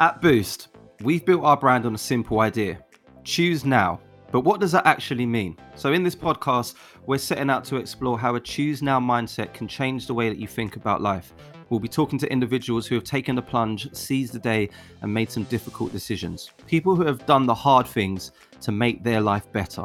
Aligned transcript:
At 0.00 0.22
Boost, 0.22 0.68
we've 1.02 1.26
built 1.26 1.44
our 1.44 1.58
brand 1.58 1.84
on 1.84 1.94
a 1.94 1.98
simple 1.98 2.40
idea 2.40 2.82
choose 3.22 3.66
now. 3.66 4.00
But 4.32 4.40
what 4.40 4.58
does 4.58 4.72
that 4.72 4.86
actually 4.86 5.26
mean? 5.26 5.58
So, 5.74 5.92
in 5.92 6.02
this 6.02 6.16
podcast, 6.16 6.74
we're 7.04 7.18
setting 7.18 7.50
out 7.50 7.64
to 7.64 7.76
explore 7.76 8.18
how 8.18 8.34
a 8.34 8.40
choose 8.40 8.80
now 8.80 8.98
mindset 8.98 9.52
can 9.52 9.68
change 9.68 10.06
the 10.06 10.14
way 10.14 10.30
that 10.30 10.38
you 10.38 10.46
think 10.46 10.76
about 10.76 11.02
life. 11.02 11.34
We'll 11.68 11.80
be 11.80 11.88
talking 11.88 12.18
to 12.20 12.32
individuals 12.32 12.86
who 12.86 12.94
have 12.94 13.04
taken 13.04 13.36
the 13.36 13.42
plunge, 13.42 13.94
seized 13.94 14.32
the 14.32 14.38
day, 14.38 14.70
and 15.02 15.12
made 15.12 15.30
some 15.30 15.44
difficult 15.44 15.92
decisions. 15.92 16.50
People 16.66 16.96
who 16.96 17.04
have 17.04 17.26
done 17.26 17.44
the 17.44 17.54
hard 17.54 17.86
things 17.86 18.32
to 18.62 18.72
make 18.72 19.04
their 19.04 19.20
life 19.20 19.52
better. 19.52 19.84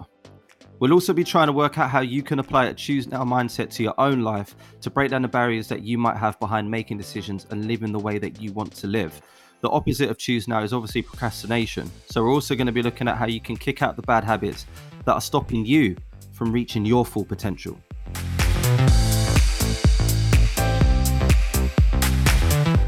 We'll 0.79 0.93
also 0.93 1.11
be 1.11 1.25
trying 1.25 1.47
to 1.47 1.53
work 1.53 1.77
out 1.77 1.89
how 1.89 2.01
you 2.01 2.23
can 2.23 2.39
apply 2.39 2.67
a 2.67 2.73
choose 2.73 3.07
now 3.07 3.25
mindset 3.25 3.69
to 3.71 3.83
your 3.83 3.99
own 3.99 4.21
life 4.21 4.55
to 4.79 4.89
break 4.89 5.11
down 5.11 5.23
the 5.23 5.27
barriers 5.27 5.67
that 5.67 5.81
you 5.81 5.97
might 5.97 6.15
have 6.15 6.39
behind 6.39 6.71
making 6.71 6.97
decisions 6.97 7.47
and 7.49 7.67
living 7.67 7.91
the 7.91 7.99
way 7.99 8.17
that 8.17 8.41
you 8.41 8.53
want 8.53 8.73
to 8.75 8.87
live. 8.87 9.21
The 9.61 9.69
opposite 9.69 10.09
of 10.09 10.17
choose 10.17 10.47
now 10.47 10.61
is 10.61 10.73
obviously 10.73 11.01
procrastination. 11.01 11.89
So 12.07 12.23
we're 12.23 12.33
also 12.33 12.55
going 12.55 12.67
to 12.67 12.73
be 12.73 12.83
looking 12.83 13.07
at 13.07 13.17
how 13.17 13.25
you 13.25 13.41
can 13.41 13.55
kick 13.55 13.81
out 13.81 13.95
the 13.95 14.03
bad 14.03 14.23
habits 14.23 14.65
that 15.05 15.13
are 15.13 15.21
stopping 15.21 15.65
you 15.65 15.95
from 16.33 16.51
reaching 16.51 16.85
your 16.85 17.05
full 17.05 17.25
potential. 17.25 17.79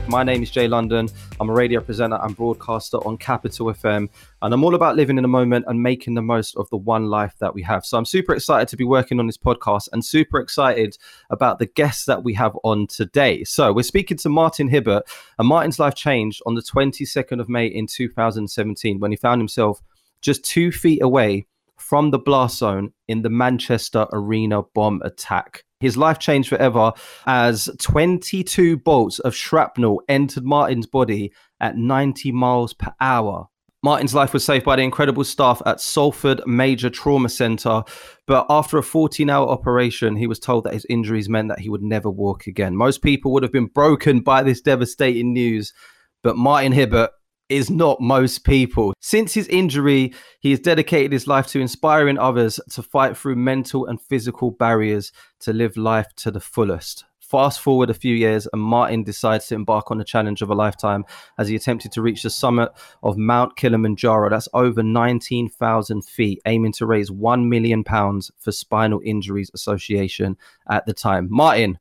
My 0.08 0.24
name 0.24 0.42
is 0.42 0.50
Jay 0.50 0.70
London. 0.70 1.10
I'm 1.38 1.50
a 1.50 1.54
radio 1.54 1.82
presenter 1.82 2.18
and 2.22 2.34
broadcaster 2.34 2.98
on 3.06 3.18
Capital 3.18 3.68
FM, 3.68 4.08
and 4.42 4.54
I'm 4.54 4.64
all 4.64 4.74
about 4.74 4.96
living 4.96 5.18
in 5.18 5.22
the 5.22 5.28
moment 5.28 5.66
and 5.68 5.84
making 5.84 6.14
the 6.14 6.22
most 6.22 6.56
of 6.56 6.70
the 6.70 6.78
one 6.78 7.08
life 7.08 7.36
that 7.40 7.54
we 7.54 7.62
have. 7.64 7.86
So 7.86 7.98
I'm 7.98 8.06
super 8.06 8.34
excited 8.34 8.70
to 8.70 8.78
be 8.78 8.86
working 8.86 9.20
on 9.20 9.28
this 9.28 9.38
podcast 9.38 9.90
and 9.92 10.06
super 10.06 10.40
excited 10.40 10.98
about 11.30 11.60
the 11.60 11.66
guests 11.66 12.06
that 12.06 12.24
we 12.24 12.34
have 12.36 12.58
on 12.64 12.88
today. 12.88 13.44
So 13.44 13.74
we're 13.74 13.84
speaking 13.84 14.16
to 14.20 14.30
Martin 14.30 14.70
Hibbert, 14.70 15.04
and 15.40 15.48
Martin's 15.48 15.78
life 15.78 15.96
changed 15.96 16.42
on 16.46 16.56
the 16.56 16.62
22nd 16.62 17.42
of 17.42 17.50
May 17.50 17.68
in 17.68 17.86
2017 17.86 19.02
when 19.02 19.12
he 19.12 19.18
found 19.18 19.42
himself 19.42 19.82
just 20.22 20.46
two 20.46 20.72
feet 20.72 21.02
away 21.02 21.48
from 21.88 22.12
the 22.12 22.20
blast 22.20 22.58
zone 22.58 22.92
in 23.08 23.22
the 23.22 23.30
Manchester 23.30 24.08
Arena 24.12 24.62
bomb 24.76 25.02
attack. 25.06 25.64
His 25.80 25.96
life 25.96 26.20
changed 26.20 26.50
forever 26.50 26.92
as 27.26 27.70
22 27.80 28.76
bolts 28.78 29.20
of 29.20 29.34
shrapnel 29.34 30.02
entered 30.10 30.44
Martin's 30.44 30.86
body 30.86 31.32
at 31.62 31.78
90 31.78 32.34
miles 32.34 32.74
per 32.74 32.94
hour. 33.00 33.48
Martin's 33.84 34.14
life 34.14 34.34
was 34.34 34.44
saved 34.44 34.66
by 34.66 34.76
the 34.76 34.82
incredible 34.82 35.24
staff 35.24 35.62
at 35.66 35.80
Salford 35.80 36.42
Major 36.46 36.90
Trauma 36.90 37.30
Centre, 37.30 37.84
but 38.26 38.46
after 38.50 38.78
a 38.78 38.84
14 38.84 39.30
hour 39.30 39.48
operation, 39.48 40.18
he 40.18 40.28
was 40.28 40.40
told 40.40 40.66
that 40.66 40.74
his 40.74 40.86
injuries 40.90 41.30
meant 41.30 41.48
that 41.48 41.60
he 41.60 41.70
would 41.70 41.84
never 41.84 42.10
walk 42.10 42.48
again. 42.48 42.76
Most 42.76 43.02
people 43.02 43.32
would 43.32 43.44
have 43.44 43.54
been 43.54 43.68
broken 43.68 44.20
by 44.20 44.44
this 44.44 44.60
devastating 44.60 45.32
news, 45.32 45.74
but 46.22 46.36
Martin 46.36 46.74
Hibbert 46.74 47.12
is 47.50 47.70
not 47.70 48.02
most 48.02 48.44
people. 48.44 48.94
Since 49.00 49.34
his 49.34 49.48
injury, 49.48 50.14
he 50.40 50.52
has 50.52 50.60
dedicated 50.60 51.12
his 51.12 51.28
life 51.28 51.48
to 51.48 51.60
inspiring 51.60 52.18
others 52.18 52.60
to 52.72 52.84
fight 52.84 53.18
through 53.18 53.36
mental 53.36 53.86
and 53.86 54.02
physical 54.02 54.52
barriers 54.52 55.12
to 55.40 55.54
live 55.54 55.78
life 55.78 56.08
to 56.18 56.32
the 56.32 56.42
fullest. 56.42 57.06
Fast 57.20 57.60
forward 57.60 57.90
a 57.90 57.94
few 57.94 58.16
years, 58.16 58.48
and 58.54 58.62
Martin 58.62 59.04
decides 59.04 59.48
to 59.48 59.56
embark 59.56 59.92
on 59.92 59.98
the 59.98 60.06
challenge 60.06 60.42
of 60.42 60.50
a 60.50 60.56
lifetime 60.56 61.04
as 61.38 61.50
he 61.50 61.58
attempted 61.58 61.92
to 61.92 62.02
reach 62.02 62.24
the 62.24 62.30
summit 62.30 62.70
of 63.04 63.18
Mount 63.18 63.58
Kilimanjaro. 63.58 64.30
That's 64.30 64.48
over 64.54 64.82
19,000 64.82 66.06
feet, 66.06 66.42
aiming 66.46 66.72
to 66.74 66.86
raise 66.86 67.10
£1 67.10 67.48
million 67.50 67.84
for 67.84 68.52
Spinal 68.54 69.02
Injuries 69.04 69.52
Association 69.54 70.38
at 70.70 70.86
the 70.86 70.94
time. 70.94 71.28
Martin, 71.30 71.80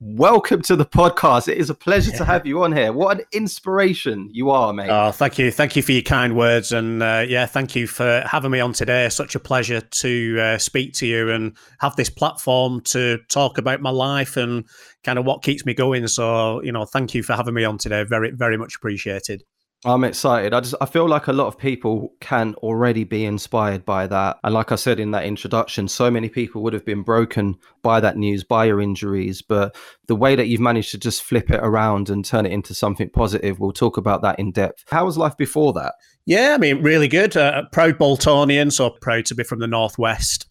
welcome 0.00 0.60
to 0.60 0.76
the 0.76 0.84
podcast. 0.84 1.48
It 1.48 1.58
is 1.58 1.70
a 1.70 1.74
pleasure 1.74 2.10
yeah. 2.10 2.18
to 2.18 2.24
have 2.24 2.46
you 2.46 2.62
on 2.62 2.72
here. 2.72 2.92
What 2.92 3.18
an 3.18 3.24
inspiration 3.32 4.28
you 4.32 4.50
are, 4.50 4.72
mate. 4.72 4.90
Oh, 4.90 5.10
thank 5.10 5.38
you. 5.38 5.50
Thank 5.50 5.76
you 5.76 5.82
for 5.82 5.92
your 5.92 6.02
kind 6.02 6.36
words. 6.36 6.72
And 6.72 7.02
uh, 7.02 7.24
yeah, 7.26 7.46
thank 7.46 7.74
you 7.74 7.86
for 7.86 8.22
having 8.26 8.50
me 8.50 8.60
on 8.60 8.72
today. 8.72 9.08
Such 9.08 9.34
a 9.34 9.40
pleasure 9.40 9.80
to 9.80 10.40
uh, 10.40 10.58
speak 10.58 10.92
to 10.94 11.06
you 11.06 11.30
and 11.30 11.56
have 11.80 11.96
this 11.96 12.10
platform 12.10 12.80
to 12.82 13.18
talk 13.28 13.58
about 13.58 13.80
my 13.80 13.90
life 13.90 14.36
and 14.36 14.66
kind 15.04 15.18
of 15.18 15.24
what 15.24 15.42
keeps 15.42 15.64
me 15.64 15.74
going. 15.74 16.06
So, 16.08 16.62
you 16.62 16.72
know, 16.72 16.84
thank 16.84 17.14
you 17.14 17.22
for 17.22 17.34
having 17.34 17.54
me 17.54 17.64
on 17.64 17.78
today. 17.78 18.04
Very, 18.04 18.30
very 18.30 18.56
much 18.56 18.76
appreciated. 18.76 19.42
I'm 19.86 20.04
excited. 20.04 20.54
I 20.54 20.60
just 20.60 20.74
I 20.80 20.86
feel 20.86 21.06
like 21.06 21.26
a 21.26 21.32
lot 21.32 21.46
of 21.46 21.58
people 21.58 22.14
can 22.20 22.54
already 22.56 23.04
be 23.04 23.26
inspired 23.26 23.84
by 23.84 24.06
that. 24.06 24.38
And 24.42 24.54
like 24.54 24.72
I 24.72 24.76
said 24.76 24.98
in 24.98 25.10
that 25.10 25.24
introduction, 25.24 25.88
so 25.88 26.10
many 26.10 26.30
people 26.30 26.62
would 26.62 26.72
have 26.72 26.86
been 26.86 27.02
broken 27.02 27.56
by 27.82 28.00
that 28.00 28.16
news, 28.16 28.44
by 28.44 28.64
your 28.64 28.80
injuries. 28.80 29.42
But 29.42 29.76
the 30.06 30.16
way 30.16 30.36
that 30.36 30.46
you've 30.46 30.60
managed 30.60 30.90
to 30.92 30.98
just 30.98 31.22
flip 31.22 31.50
it 31.50 31.60
around 31.62 32.08
and 32.08 32.24
turn 32.24 32.46
it 32.46 32.52
into 32.52 32.74
something 32.74 33.10
positive, 33.10 33.60
we'll 33.60 33.72
talk 33.72 33.98
about 33.98 34.22
that 34.22 34.38
in 34.38 34.52
depth. 34.52 34.84
How 34.90 35.04
was 35.04 35.18
life 35.18 35.36
before 35.36 35.74
that? 35.74 35.94
Yeah, 36.24 36.54
I 36.54 36.58
mean, 36.58 36.82
really 36.82 37.08
good. 37.08 37.36
Uh, 37.36 37.64
proud 37.70 37.98
Boltonian, 37.98 38.72
so 38.72 38.88
proud 38.88 39.26
to 39.26 39.34
be 39.34 39.44
from 39.44 39.58
the 39.58 39.66
Northwest. 39.66 40.46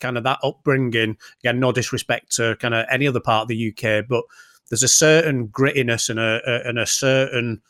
Kind 0.00 0.16
of 0.16 0.24
that 0.24 0.38
upbringing. 0.42 1.18
Again, 1.40 1.60
no 1.60 1.72
disrespect 1.72 2.34
to 2.36 2.56
kind 2.56 2.72
of 2.72 2.86
any 2.90 3.06
other 3.06 3.20
part 3.20 3.42
of 3.42 3.48
the 3.48 3.68
UK, 3.68 4.06
but 4.08 4.24
there's 4.70 4.82
a 4.82 4.88
certain 4.88 5.48
grittiness 5.48 6.08
and 6.08 6.18
a, 6.18 6.40
a 6.46 6.66
and 6.66 6.78
a 6.78 6.86
certain 6.86 7.60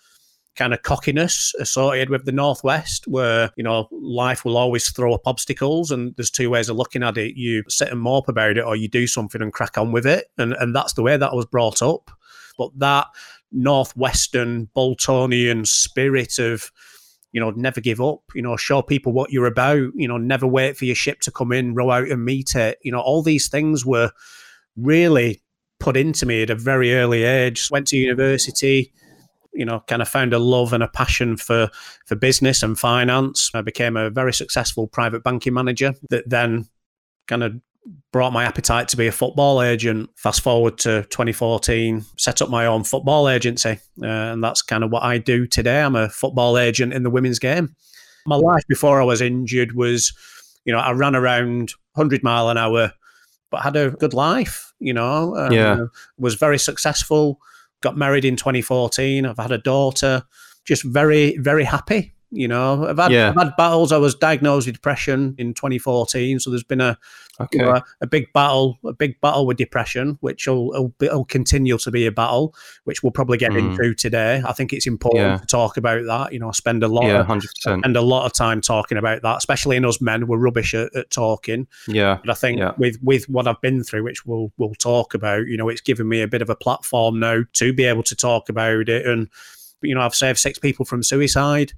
kind 0.55 0.75
of 0.75 0.83
cockiness 0.83 1.55
associated 1.59 2.11
with 2.11 2.25
the 2.25 2.33
Northwest, 2.33 3.09
where, 3.09 3.51
you 3.57 3.65
know, 3.65 3.89
life 3.91 4.45
will 4.45 4.57
always 4.57 4.91
throw 4.91 5.15
up 5.15 5.27
obstacles. 5.27 5.91
And 5.91 6.15
there's 6.17 6.31
two 6.31 6.51
ways 6.51 6.69
of 6.69 6.77
looking 6.77 7.03
at 7.03 7.17
it. 7.17 7.37
You 7.37 7.63
sit 7.69 7.89
and 7.89 8.01
mope 8.01 8.29
about 8.29 8.59
it, 8.59 8.65
or 8.65 8.77
you 8.77 8.89
do 8.89 9.07
something 9.07 9.41
and 9.41 9.53
crack 9.53 9.79
on 9.79 9.93
with 9.93 10.07
it. 10.07 10.27
And, 10.37 10.53
and 10.55 10.75
that's 10.75 10.93
the 10.93 11.03
way 11.03 11.17
that 11.17 11.31
I 11.31 11.35
was 11.35 11.47
brought 11.47 11.81
up. 11.81 12.11
But 12.59 12.71
that 12.79 13.07
Northwestern 13.51 14.69
Boltonian 14.77 15.67
spirit 15.67 16.39
of, 16.39 16.71
you 17.33 17.41
know, 17.41 17.51
never 17.51 17.81
give 17.81 18.01
up, 18.01 18.21
you 18.35 18.43
know, 18.43 18.57
show 18.59 18.83
people 18.83 19.13
what 19.13 19.31
you're 19.33 19.47
about, 19.47 19.91
you 19.95 20.07
know, 20.07 20.19
never 20.19 20.47
wait 20.47 20.77
for 20.77 20.85
your 20.85 20.95
ship 20.95 21.21
to 21.21 21.31
come 21.31 21.51
in, 21.51 21.75
row 21.75 21.91
out 21.91 22.09
and 22.09 22.25
meet 22.25 22.55
it. 22.55 22.79
You 22.83 22.93
know, 22.93 23.01
all 23.01 23.23
these 23.23 23.49
things 23.49 23.87
were 23.87 24.11
really 24.77 25.43
put 25.81 25.97
into 25.97 26.27
me 26.27 26.43
at 26.43 26.51
a 26.51 26.55
very 26.55 26.95
early 26.95 27.25
age. 27.25 27.69
Went 27.71 27.87
to 27.89 27.97
university, 27.97 28.93
you 29.53 29.65
know, 29.65 29.83
kind 29.87 30.03
of 30.03 30.09
found 30.09 30.33
a 30.33 30.39
love 30.39 30.73
and 30.73 30.83
a 30.83 30.89
passion 30.89 31.37
for 31.37 31.71
for 32.07 32.15
business 32.15 32.63
and 32.63 32.79
finance. 32.79 33.51
I 33.55 33.63
became 33.63 33.97
a 33.97 34.11
very 34.11 34.33
successful 34.33 34.87
private 34.87 35.23
banking 35.23 35.55
manager 35.55 35.95
that 36.11 36.29
then 36.29 36.69
kind 37.27 37.43
of 37.43 37.55
brought 38.13 38.33
my 38.33 38.45
appetite 38.45 38.89
to 38.89 38.97
be 38.97 39.07
a 39.07 39.13
football 39.13 39.63
agent. 39.63 40.11
Fast 40.17 40.41
forward 40.43 40.79
to 40.79 41.03
2014, 41.05 42.05
set 42.17 42.43
up 42.43 42.49
my 42.49 42.67
own 42.67 42.85
football 42.85 43.29
agency, 43.29 43.79
uh, 44.03 44.07
and 44.07 44.43
that's 44.43 44.63
kind 44.63 44.85
of 44.85 44.91
what 44.91 45.03
I 45.03 45.19
do 45.19 45.47
today. 45.47 45.83
I'm 45.83 45.97
a 45.97 46.09
football 46.09 46.59
agent 46.59 46.93
in 46.93 47.03
the 47.03 47.11
women's 47.11 47.39
game. 47.39 47.75
My 48.27 48.37
life 48.37 48.63
before 48.69 49.01
I 49.01 49.05
was 49.05 49.21
injured 49.21 49.73
was, 49.73 50.13
you 50.65 50.73
know, 50.73 50.79
I 50.79 50.93
ran 50.93 51.17
around 51.17 51.73
100 51.95 52.23
mile 52.23 52.49
an 52.51 52.57
hour, 52.57 52.93
but 53.51 53.63
had 53.63 53.77
a 53.77 53.91
good 53.91 54.15
life. 54.15 54.73
You 54.79 54.95
know, 54.95 55.37
um, 55.37 55.53
yeah, 55.53 55.79
was 56.19 56.35
very 56.35 56.59
successful 56.59 57.41
got 57.83 57.97
married 57.97 58.25
in 58.25 58.37
2014. 58.37 59.27
I've 59.27 59.37
had 59.37 59.53
a 59.53 59.59
daughter. 59.59 60.23
Just 60.65 60.85
very, 60.85 61.37
very 61.39 61.65
happy. 61.65 62.15
You 62.35 62.49
know, 62.49 62.87
I've 62.87 62.99
had, 62.99 63.13
yeah. 63.13 63.29
I've 63.29 63.37
had 63.37 63.57
battles. 63.57 63.93
I 63.93 63.99
was 63.99 64.15
diagnosed 64.15 64.67
with 64.67 64.77
depression 64.77 65.35
in 65.37 65.53
2014, 65.53 66.41
so 66.41 66.49
there's 66.49 66.65
been 66.65 66.81
a 66.81 66.99
okay. 67.39 67.59
you 67.59 67.65
know, 67.65 67.73
a, 67.73 67.85
a, 68.01 68.07
big 68.07 68.33
battle, 68.33 68.79
a 68.87 68.95
big 68.95 69.21
battle 69.21 69.47
with 69.47 69.59
depression, 69.59 70.17
which 70.21 70.47
will, 70.47 70.69
will, 70.69 70.95
will 70.99 71.25
continue 71.27 71.77
to 71.77 71.91
be 71.91 72.07
a 72.07 72.11
battle, 72.11 72.55
which 72.85 73.03
we'll 73.03 73.13
probably 73.13 73.37
get 73.37 73.53
mm. 73.53 73.59
into 73.59 73.93
today. 73.95 74.43
I 74.47 74.55
think 74.55 74.73
it's 74.73 74.87
important 74.87 75.23
yeah. 75.23 75.37
to 75.37 75.47
talk 75.47 75.77
about 75.77 76.07
that. 76.07 76.33
You 76.33 76.39
know, 76.39 76.49
I 76.49 76.53
spend 76.53 76.83
a 76.83 76.89
lot, 76.89 77.05
yeah, 77.05 77.39
and 77.67 77.97
a 77.97 78.01
lot 78.01 78.25
of 78.25 78.33
time 78.33 78.63
talking 78.63 78.97
about 78.97 79.21
that, 79.21 79.37
especially 79.37 79.77
in 79.77 79.85
us 79.85 80.01
men. 80.01 80.27
We're 80.27 80.39
rubbish 80.39 80.73
at, 80.73 80.95
at 80.97 81.11
talking. 81.11 81.67
Yeah, 81.87 82.19
but 82.25 82.31
I 82.31 82.35
think 82.35 82.61
yeah. 82.61 82.73
with 82.79 82.97
with 83.03 83.29
what 83.29 83.47
I've 83.47 83.61
been 83.61 83.85
through, 83.85 84.05
which 84.05 84.25
we'll 84.25 84.53
we'll 84.57 84.75
talk 84.75 85.13
about, 85.13 85.49
you 85.49 85.59
know, 85.59 85.69
it's 85.69 85.83
given 85.83 86.09
me 86.09 86.23
a 86.23 86.29
bit 86.29 86.41
of 86.41 86.49
a 86.49 86.57
platform 86.57 87.21
now 87.21 87.43
to 87.53 87.75
be 87.75 87.85
able 87.85 88.05
to 88.05 88.17
talk 88.17 88.49
about 88.49 88.89
it 88.89 89.07
and 89.07 89.29
you 89.83 89.95
know, 89.95 90.01
I've 90.01 90.15
saved 90.15 90.39
six 90.39 90.59
people 90.59 90.85
from 90.85 91.03
suicide 91.03 91.73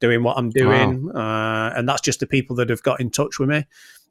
doing 0.00 0.22
what 0.22 0.36
I'm 0.36 0.50
doing. 0.50 1.06
Wow. 1.06 1.70
Uh, 1.70 1.74
and 1.76 1.88
that's 1.88 2.00
just 2.00 2.20
the 2.20 2.26
people 2.26 2.56
that 2.56 2.68
have 2.70 2.82
got 2.82 3.00
in 3.00 3.10
touch 3.10 3.38
with 3.38 3.48
me. 3.48 3.64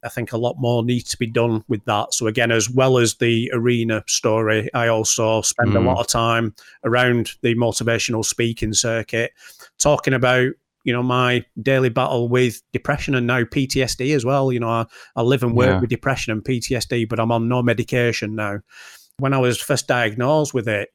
I 0.04 0.10
think 0.10 0.32
a 0.32 0.38
lot 0.38 0.56
more 0.58 0.84
needs 0.84 1.10
to 1.12 1.18
be 1.18 1.28
done 1.28 1.64
with 1.68 1.84
that. 1.86 2.14
So 2.14 2.28
again, 2.28 2.52
as 2.52 2.70
well 2.70 2.98
as 2.98 3.16
the 3.16 3.52
arena 3.54 4.04
story, 4.08 4.70
I 4.74 4.88
also 4.88 5.42
spend 5.42 5.72
mm. 5.72 5.76
a 5.76 5.80
lot 5.82 6.00
of 6.00 6.08
time 6.08 6.56
around 6.84 7.32
the 7.42 7.56
motivational 7.56 8.24
speaking 8.24 8.74
circuit, 8.74 9.34
talking 9.78 10.14
about 10.14 10.54
you 10.86 10.94
know 10.94 11.04
my 11.04 11.44
daily 11.62 11.90
battle 11.90 12.30
with 12.30 12.62
depression 12.72 13.14
and 13.14 13.28
now 13.28 13.44
PTSD 13.44 14.16
as 14.16 14.24
well. 14.24 14.52
You 14.52 14.62
know, 14.62 14.70
I, 14.70 14.86
I 15.16 15.22
live 15.22 15.44
and 15.44 15.56
work 15.56 15.68
yeah. 15.68 15.80
with 15.82 15.90
depression 15.90 16.32
and 16.32 16.44
PTSD, 16.44 17.10
but 17.10 17.20
I'm 17.20 17.32
on 17.32 17.50
no 17.50 17.62
medication 17.62 18.36
now. 18.36 18.60
When 19.18 19.34
I 19.34 19.38
was 19.38 19.60
first 19.60 19.88
diagnosed 19.88 20.54
with 20.54 20.70
it, 20.70 20.90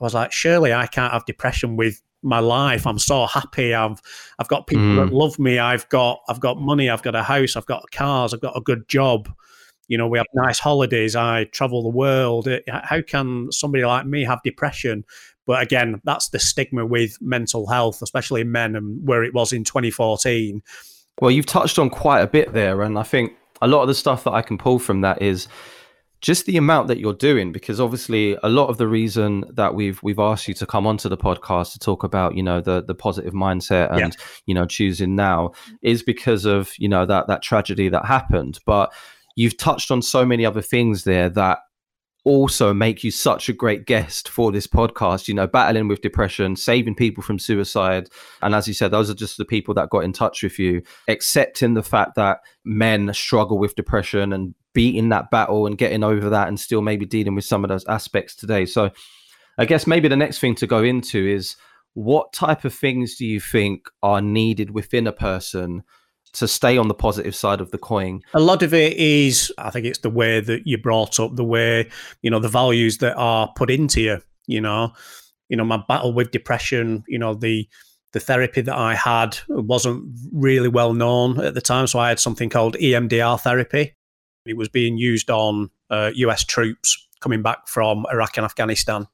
I 0.00 0.04
was 0.04 0.14
like, 0.14 0.32
surely 0.32 0.72
I 0.72 0.86
can't 0.86 1.12
have 1.12 1.26
depression 1.26 1.76
with 1.76 2.02
my 2.22 2.40
life. 2.40 2.86
I'm 2.86 2.98
so 2.98 3.26
happy. 3.26 3.74
I've 3.74 4.00
I've 4.38 4.48
got 4.48 4.66
people 4.66 4.84
mm. 4.84 4.96
that 4.96 5.14
love 5.14 5.38
me. 5.38 5.58
I've 5.58 5.88
got 5.88 6.20
I've 6.28 6.40
got 6.40 6.60
money. 6.60 6.90
I've 6.90 7.02
got 7.02 7.14
a 7.14 7.22
house. 7.22 7.56
I've 7.56 7.66
got 7.66 7.90
cars. 7.90 8.34
I've 8.34 8.40
got 8.40 8.56
a 8.56 8.60
good 8.60 8.88
job. 8.88 9.32
You 9.88 9.96
know, 9.96 10.06
we 10.06 10.18
have 10.18 10.26
nice 10.34 10.58
holidays. 10.58 11.16
I 11.16 11.44
travel 11.44 11.82
the 11.82 11.96
world. 11.96 12.48
How 12.68 13.00
can 13.00 13.50
somebody 13.50 13.84
like 13.84 14.06
me 14.06 14.22
have 14.24 14.42
depression, 14.44 15.04
But 15.46 15.62
again, 15.62 16.00
that's 16.04 16.28
the 16.28 16.38
stigma 16.38 16.84
with 16.84 17.16
mental 17.22 17.66
health, 17.66 18.02
especially 18.02 18.42
in 18.42 18.52
men, 18.52 18.76
and 18.76 19.06
where 19.06 19.24
it 19.24 19.32
was 19.32 19.50
in 19.50 19.64
2014. 19.64 20.62
Well, 21.22 21.30
you've 21.30 21.46
touched 21.46 21.78
on 21.78 21.88
quite 21.88 22.20
a 22.20 22.26
bit 22.26 22.52
there, 22.52 22.82
and 22.82 22.98
I 22.98 23.02
think 23.02 23.32
a 23.62 23.66
lot 23.66 23.80
of 23.80 23.88
the 23.88 23.94
stuff 23.94 24.24
that 24.24 24.32
I 24.32 24.42
can 24.42 24.58
pull 24.58 24.78
from 24.78 25.00
that 25.00 25.22
is 25.22 25.48
just 26.20 26.46
the 26.46 26.56
amount 26.56 26.88
that 26.88 26.98
you're 26.98 27.14
doing 27.14 27.52
because 27.52 27.80
obviously 27.80 28.36
a 28.42 28.48
lot 28.48 28.68
of 28.68 28.76
the 28.76 28.88
reason 28.88 29.44
that 29.50 29.74
we've 29.74 30.02
we've 30.02 30.18
asked 30.18 30.48
you 30.48 30.54
to 30.54 30.66
come 30.66 30.86
onto 30.86 31.08
the 31.08 31.16
podcast 31.16 31.72
to 31.72 31.78
talk 31.78 32.02
about 32.02 32.34
you 32.34 32.42
know 32.42 32.60
the 32.60 32.82
the 32.82 32.94
positive 32.94 33.32
mindset 33.32 33.90
and 33.92 34.00
yeah. 34.00 34.24
you 34.46 34.54
know 34.54 34.66
choosing 34.66 35.14
now 35.14 35.52
is 35.82 36.02
because 36.02 36.44
of 36.44 36.72
you 36.78 36.88
know 36.88 37.06
that 37.06 37.26
that 37.28 37.42
tragedy 37.42 37.88
that 37.88 38.04
happened 38.04 38.58
but 38.66 38.92
you've 39.36 39.56
touched 39.56 39.90
on 39.90 40.02
so 40.02 40.26
many 40.26 40.44
other 40.44 40.62
things 40.62 41.04
there 41.04 41.28
that 41.28 41.58
also 42.24 42.74
make 42.74 43.04
you 43.04 43.10
such 43.10 43.48
a 43.48 43.52
great 43.52 43.86
guest 43.86 44.28
for 44.28 44.50
this 44.50 44.66
podcast 44.66 45.28
you 45.28 45.34
know 45.34 45.46
battling 45.46 45.86
with 45.86 46.02
depression 46.02 46.56
saving 46.56 46.94
people 46.94 47.22
from 47.22 47.38
suicide 47.38 48.08
and 48.42 48.54
as 48.54 48.66
you 48.66 48.74
said 48.74 48.90
those 48.90 49.08
are 49.08 49.14
just 49.14 49.38
the 49.38 49.44
people 49.44 49.72
that 49.72 49.88
got 49.88 50.04
in 50.04 50.12
touch 50.12 50.42
with 50.42 50.58
you 50.58 50.82
accepting 51.06 51.74
the 51.74 51.82
fact 51.82 52.16
that 52.16 52.40
men 52.64 53.12
struggle 53.14 53.56
with 53.56 53.76
depression 53.76 54.32
and 54.32 54.54
beating 54.78 55.08
that 55.08 55.28
battle 55.28 55.66
and 55.66 55.76
getting 55.76 56.04
over 56.04 56.30
that 56.30 56.46
and 56.46 56.60
still 56.60 56.80
maybe 56.80 57.04
dealing 57.04 57.34
with 57.34 57.44
some 57.44 57.64
of 57.64 57.68
those 57.68 57.84
aspects 57.88 58.36
today. 58.36 58.64
So 58.64 58.92
I 59.58 59.64
guess 59.64 59.88
maybe 59.88 60.06
the 60.06 60.14
next 60.14 60.38
thing 60.38 60.54
to 60.54 60.68
go 60.68 60.84
into 60.84 61.18
is 61.18 61.56
what 61.94 62.32
type 62.32 62.64
of 62.64 62.72
things 62.72 63.16
do 63.16 63.26
you 63.26 63.40
think 63.40 63.88
are 64.04 64.20
needed 64.20 64.70
within 64.70 65.08
a 65.08 65.12
person 65.12 65.82
to 66.34 66.46
stay 66.46 66.78
on 66.78 66.86
the 66.86 66.94
positive 66.94 67.34
side 67.34 67.60
of 67.60 67.72
the 67.72 67.78
coin? 67.78 68.20
A 68.34 68.38
lot 68.38 68.62
of 68.62 68.72
it 68.72 68.96
is, 68.96 69.52
I 69.58 69.70
think 69.70 69.84
it's 69.84 69.98
the 69.98 70.10
way 70.10 70.38
that 70.38 70.62
you're 70.64 70.78
brought 70.78 71.18
up, 71.18 71.34
the 71.34 71.42
way, 71.42 71.90
you 72.22 72.30
know, 72.30 72.38
the 72.38 72.46
values 72.46 72.98
that 72.98 73.16
are 73.16 73.52
put 73.56 73.72
into 73.72 74.00
you, 74.00 74.18
you 74.46 74.60
know. 74.60 74.92
You 75.48 75.56
know, 75.56 75.64
my 75.64 75.82
battle 75.88 76.12
with 76.12 76.30
depression, 76.30 77.02
you 77.08 77.18
know, 77.18 77.34
the 77.34 77.68
the 78.12 78.20
therapy 78.20 78.60
that 78.60 78.76
I 78.76 78.94
had 78.94 79.38
wasn't 79.48 80.04
really 80.32 80.68
well 80.68 80.94
known 80.94 81.40
at 81.40 81.54
the 81.54 81.60
time. 81.60 81.88
So 81.88 81.98
I 81.98 82.10
had 82.10 82.20
something 82.20 82.48
called 82.48 82.76
EMDR 82.76 83.40
therapy, 83.40 83.96
it 84.50 84.56
was 84.56 84.68
being 84.68 84.96
used 84.96 85.30
on 85.30 85.70
uh, 85.90 86.10
US 86.14 86.44
troops 86.44 87.06
coming 87.20 87.42
back 87.42 87.66
from 87.66 88.06
Iraq 88.12 88.36
and 88.36 88.44
Afghanistan, 88.44 89.06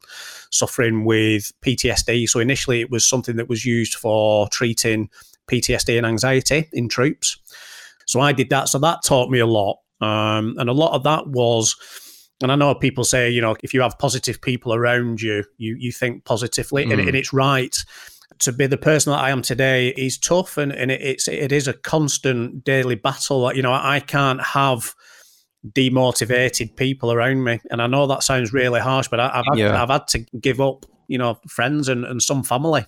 suffering 0.51 1.05
with 1.05 1.53
PTSD. 1.63 2.29
So 2.29 2.41
initially, 2.41 2.81
it 2.81 2.91
was 2.91 3.07
something 3.07 3.37
that 3.37 3.49
was 3.49 3.65
used 3.65 3.95
for 3.95 4.49
treating 4.49 5.09
PTSD 5.51 5.97
and 5.97 6.07
anxiety 6.07 6.69
in 6.73 6.89
troops. 6.89 7.39
So 8.07 8.21
I 8.21 8.33
did 8.33 8.51
that. 8.51 8.69
So 8.69 8.79
that 8.81 9.03
taught 9.03 9.31
me 9.31 9.39
a 9.39 9.47
lot. 9.47 9.79
Um, 10.01 10.57
and 10.59 10.69
a 10.69 10.73
lot 10.73 10.93
of 10.93 11.03
that 11.05 11.29
was, 11.29 11.77
and 12.43 12.53
I 12.53 12.57
know 12.57 12.75
people 12.75 13.05
say, 13.05 13.31
you 13.31 13.41
know, 13.41 13.57
if 13.63 13.73
you 13.73 13.81
have 13.81 13.99
positive 13.99 14.41
people 14.41 14.75
around 14.75 15.23
you, 15.23 15.45
you 15.57 15.77
you 15.79 15.93
think 15.93 16.25
positively, 16.25 16.85
mm. 16.85 16.93
and, 16.93 17.01
and, 17.01 17.17
it's 17.17 17.33
right. 17.33 17.75
To 18.41 18.53
be 18.53 18.67
the 18.67 18.77
person 18.77 19.13
that 19.13 19.21
I 19.21 19.31
am 19.31 19.41
today 19.41 19.91
is 19.91 20.19
tough, 20.19 20.59
and, 20.59 20.73
and 20.73 20.91
it, 20.91 21.01
it's 21.01 21.29
it 21.29 21.53
is 21.53 21.69
a 21.69 21.73
constant 21.73 22.65
daily 22.65 22.97
battle. 22.97 23.55
You 23.55 23.63
know, 23.63 23.73
I 23.73 24.01
can't 24.01 24.43
have 24.43 24.95
demotivated 25.71 26.77
people 26.77 27.13
around 27.13 27.45
me. 27.45 27.61
And 27.71 27.81
I 27.81 27.87
know 27.87 28.07
that 28.07 28.23
sounds 28.23 28.53
really 28.53 28.81
harsh, 28.81 29.09
but 29.09 29.21
I, 29.21 29.37
have 29.37 29.45
had, 29.49 29.59
yeah. 29.59 29.83
I've 29.83 29.91
had 29.91 30.07
to 30.09 30.19
give 30.41 30.61
up, 30.61 30.87
you 31.09 31.19
know, 31.19 31.39
friends 31.49 31.89
and, 31.89 32.05
and 32.05 32.23
some 32.23 32.43
family 32.43 32.85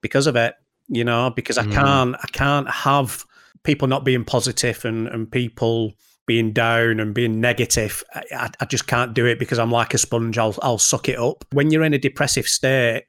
because 0.00 0.26
of 0.26 0.36
it. 0.36 0.54
You 0.92 1.04
know, 1.04 1.30
because 1.30 1.56
I 1.56 1.64
mm. 1.66 1.72
can't 1.72 2.16
I 2.16 2.26
can't 2.32 2.68
have 2.68 3.24
people 3.62 3.86
not 3.86 4.04
being 4.04 4.24
positive 4.24 4.84
and 4.84 5.06
and 5.06 5.30
people 5.30 5.92
being 6.26 6.52
down 6.52 6.98
and 6.98 7.14
being 7.14 7.40
negative. 7.40 8.02
I, 8.12 8.50
I 8.58 8.64
just 8.64 8.88
can't 8.88 9.14
do 9.14 9.24
it 9.26 9.38
because 9.38 9.60
I'm 9.60 9.70
like 9.70 9.94
a 9.94 9.98
sponge. 9.98 10.36
I'll 10.36 10.56
I'll 10.62 10.78
suck 10.78 11.08
it 11.08 11.16
up. 11.16 11.44
When 11.52 11.70
you're 11.70 11.84
in 11.84 11.94
a 11.94 11.98
depressive 11.98 12.48
state, 12.48 13.04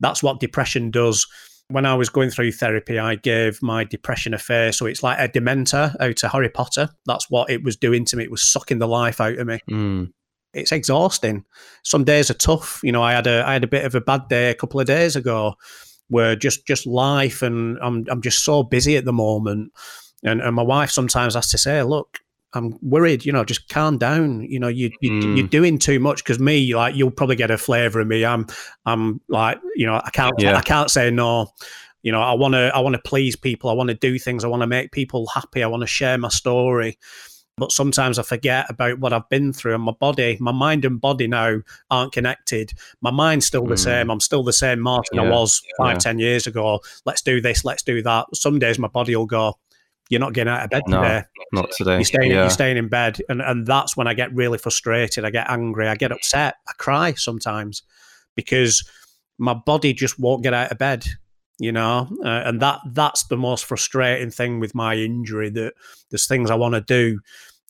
that's 0.00 0.22
what 0.22 0.40
depression 0.40 0.90
does 0.90 1.26
when 1.70 1.84
I 1.84 1.94
was 1.94 2.08
going 2.08 2.30
through 2.30 2.52
therapy, 2.52 2.98
I 2.98 3.14
gave 3.16 3.62
my 3.62 3.84
depression 3.84 4.32
a 4.32 4.38
face. 4.38 4.78
So 4.78 4.86
it's 4.86 5.02
like 5.02 5.18
a 5.18 5.28
dementor 5.28 5.94
out 6.00 6.22
of 6.22 6.32
Harry 6.32 6.48
Potter. 6.48 6.88
That's 7.06 7.30
what 7.30 7.50
it 7.50 7.62
was 7.62 7.76
doing 7.76 8.04
to 8.06 8.16
me. 8.16 8.24
It 8.24 8.30
was 8.30 8.42
sucking 8.42 8.78
the 8.78 8.88
life 8.88 9.20
out 9.20 9.38
of 9.38 9.46
me. 9.46 9.60
Mm. 9.70 10.12
It's 10.54 10.72
exhausting. 10.72 11.44
Some 11.84 12.04
days 12.04 12.30
are 12.30 12.34
tough. 12.34 12.80
You 12.82 12.92
know, 12.92 13.02
I 13.02 13.12
had 13.12 13.26
a 13.26 13.46
I 13.46 13.52
had 13.52 13.64
a 13.64 13.68
bit 13.68 13.84
of 13.84 13.94
a 13.94 14.00
bad 14.00 14.28
day 14.28 14.50
a 14.50 14.54
couple 14.54 14.80
of 14.80 14.86
days 14.86 15.14
ago 15.14 15.54
where 16.08 16.34
just 16.34 16.66
just 16.66 16.86
life 16.86 17.42
and 17.42 17.78
I'm 17.82 18.06
I'm 18.08 18.22
just 18.22 18.44
so 18.44 18.62
busy 18.62 18.96
at 18.96 19.04
the 19.04 19.12
moment. 19.12 19.72
And 20.24 20.40
and 20.40 20.56
my 20.56 20.62
wife 20.62 20.90
sometimes 20.90 21.34
has 21.34 21.50
to 21.50 21.58
say, 21.58 21.82
look, 21.82 22.18
I'm 22.54 22.78
worried, 22.80 23.26
you 23.26 23.32
know, 23.32 23.44
just 23.44 23.68
calm 23.68 23.98
down. 23.98 24.42
You 24.42 24.58
know, 24.58 24.68
you, 24.68 24.90
you 25.00 25.10
mm. 25.10 25.36
you're 25.36 25.46
doing 25.46 25.78
too 25.78 26.00
much 26.00 26.24
because 26.24 26.38
me, 26.38 26.74
like, 26.74 26.94
you'll 26.94 27.10
probably 27.10 27.36
get 27.36 27.50
a 27.50 27.58
flavour 27.58 28.00
of 28.00 28.06
me. 28.06 28.24
I'm, 28.24 28.46
I'm 28.86 29.20
like, 29.28 29.58
you 29.76 29.86
know, 29.86 30.00
I 30.02 30.10
can't, 30.10 30.34
yeah. 30.38 30.56
I 30.56 30.62
can't 30.62 30.90
say 30.90 31.10
no. 31.10 31.48
You 32.02 32.12
know, 32.12 32.22
I 32.22 32.32
want 32.32 32.54
to, 32.54 32.70
I 32.74 32.78
want 32.78 32.94
to 32.94 33.02
please 33.02 33.36
people. 33.36 33.68
I 33.68 33.74
want 33.74 33.88
to 33.88 33.94
do 33.94 34.18
things. 34.18 34.44
I 34.44 34.48
want 34.48 34.62
to 34.62 34.66
make 34.66 34.92
people 34.92 35.26
happy. 35.34 35.62
I 35.62 35.66
want 35.66 35.82
to 35.82 35.86
share 35.86 36.16
my 36.16 36.28
story. 36.28 36.98
But 37.58 37.72
sometimes 37.72 38.20
I 38.20 38.22
forget 38.22 38.70
about 38.70 39.00
what 39.00 39.12
I've 39.12 39.28
been 39.28 39.52
through 39.52 39.74
and 39.74 39.82
my 39.82 39.92
body, 39.92 40.38
my 40.40 40.52
mind 40.52 40.84
and 40.84 41.00
body 41.00 41.26
now 41.26 41.58
aren't 41.90 42.12
connected. 42.12 42.72
My 43.00 43.10
mind's 43.10 43.46
still 43.46 43.66
the 43.66 43.74
mm. 43.74 43.80
same. 43.80 44.10
I'm 44.12 44.20
still 44.20 44.44
the 44.44 44.52
same 44.52 44.78
Martin 44.78 45.18
yeah. 45.18 45.24
I 45.24 45.28
was 45.28 45.60
five, 45.76 45.96
yeah. 45.96 45.98
ten 45.98 46.18
years 46.20 46.46
ago. 46.46 46.80
Let's 47.04 47.20
do 47.20 47.40
this. 47.40 47.64
Let's 47.64 47.82
do 47.82 48.00
that. 48.02 48.26
Some 48.32 48.60
days 48.60 48.78
my 48.78 48.86
body 48.86 49.16
will 49.16 49.26
go, 49.26 49.58
you're 50.08 50.20
not 50.20 50.32
getting 50.32 50.52
out 50.52 50.64
of 50.64 50.70
bed 50.70 50.82
no, 50.86 51.02
today. 51.02 51.22
Not 51.52 51.70
today. 51.76 51.94
You're 51.96 52.04
staying, 52.04 52.30
yeah. 52.30 52.40
you're 52.42 52.50
staying 52.50 52.76
in 52.76 52.88
bed. 52.88 53.20
And, 53.28 53.42
and 53.42 53.66
that's 53.66 53.96
when 53.96 54.06
I 54.06 54.14
get 54.14 54.34
really 54.34 54.58
frustrated. 54.58 55.24
I 55.24 55.30
get 55.30 55.50
angry. 55.50 55.86
I 55.86 55.96
get 55.96 56.12
upset. 56.12 56.56
I 56.68 56.72
cry 56.78 57.12
sometimes 57.12 57.82
because 58.34 58.88
my 59.38 59.54
body 59.54 59.92
just 59.92 60.18
won't 60.18 60.42
get 60.42 60.54
out 60.54 60.72
of 60.72 60.78
bed, 60.78 61.06
you 61.58 61.72
know? 61.72 62.08
Uh, 62.24 62.42
and 62.44 62.60
that 62.62 62.80
that's 62.92 63.24
the 63.24 63.36
most 63.36 63.66
frustrating 63.66 64.30
thing 64.30 64.60
with 64.60 64.74
my 64.74 64.94
injury 64.94 65.50
that 65.50 65.74
there's 66.10 66.26
things 66.26 66.50
I 66.50 66.54
want 66.54 66.74
to 66.74 66.80
do, 66.80 67.20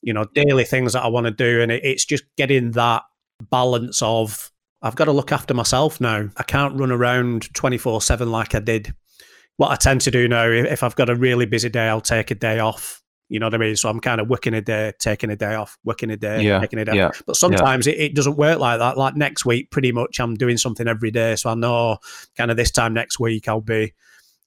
you 0.02 0.12
know, 0.12 0.24
daily 0.34 0.64
things 0.64 0.92
that 0.92 1.02
I 1.02 1.08
want 1.08 1.26
to 1.26 1.32
do. 1.32 1.60
And 1.60 1.72
it, 1.72 1.84
it's 1.84 2.04
just 2.04 2.24
getting 2.36 2.70
that 2.72 3.02
balance 3.50 4.00
of, 4.00 4.52
I've 4.80 4.96
got 4.96 5.06
to 5.06 5.12
look 5.12 5.32
after 5.32 5.54
myself 5.54 6.00
now. 6.00 6.28
I 6.36 6.44
can't 6.44 6.78
run 6.78 6.92
around 6.92 7.52
24 7.54 8.00
7 8.00 8.30
like 8.30 8.54
I 8.54 8.60
did 8.60 8.94
what 9.58 9.72
I 9.72 9.76
tend 9.76 10.00
to 10.02 10.10
do 10.10 10.28
now, 10.28 10.48
if 10.48 10.82
I've 10.82 10.94
got 10.94 11.10
a 11.10 11.16
really 11.16 11.44
busy 11.44 11.68
day, 11.68 11.88
I'll 11.88 12.00
take 12.00 12.30
a 12.30 12.34
day 12.34 12.60
off. 12.60 13.02
You 13.28 13.40
know 13.40 13.46
what 13.46 13.54
I 13.54 13.58
mean? 13.58 13.76
So 13.76 13.90
I'm 13.90 14.00
kind 14.00 14.20
of 14.20 14.28
working 14.28 14.54
a 14.54 14.62
day, 14.62 14.92
taking 14.98 15.30
a 15.30 15.36
day 15.36 15.54
off, 15.54 15.76
working 15.84 16.10
a 16.10 16.16
day, 16.16 16.42
yeah, 16.42 16.60
taking 16.60 16.78
a 16.78 16.84
day. 16.84 16.94
Yeah, 16.94 17.10
but 17.26 17.36
sometimes 17.36 17.86
yeah. 17.86 17.92
it, 17.92 18.00
it, 18.00 18.14
doesn't 18.14 18.36
work 18.36 18.58
like 18.58 18.78
that. 18.78 18.96
Like 18.96 19.16
next 19.16 19.44
week, 19.44 19.70
pretty 19.70 19.92
much 19.92 20.18
I'm 20.20 20.34
doing 20.34 20.56
something 20.56 20.88
every 20.88 21.10
day. 21.10 21.36
So 21.36 21.50
I 21.50 21.54
know 21.54 21.98
kind 22.36 22.50
of 22.50 22.56
this 22.56 22.70
time 22.70 22.94
next 22.94 23.20
week 23.20 23.48
I'll 23.48 23.60
be 23.60 23.92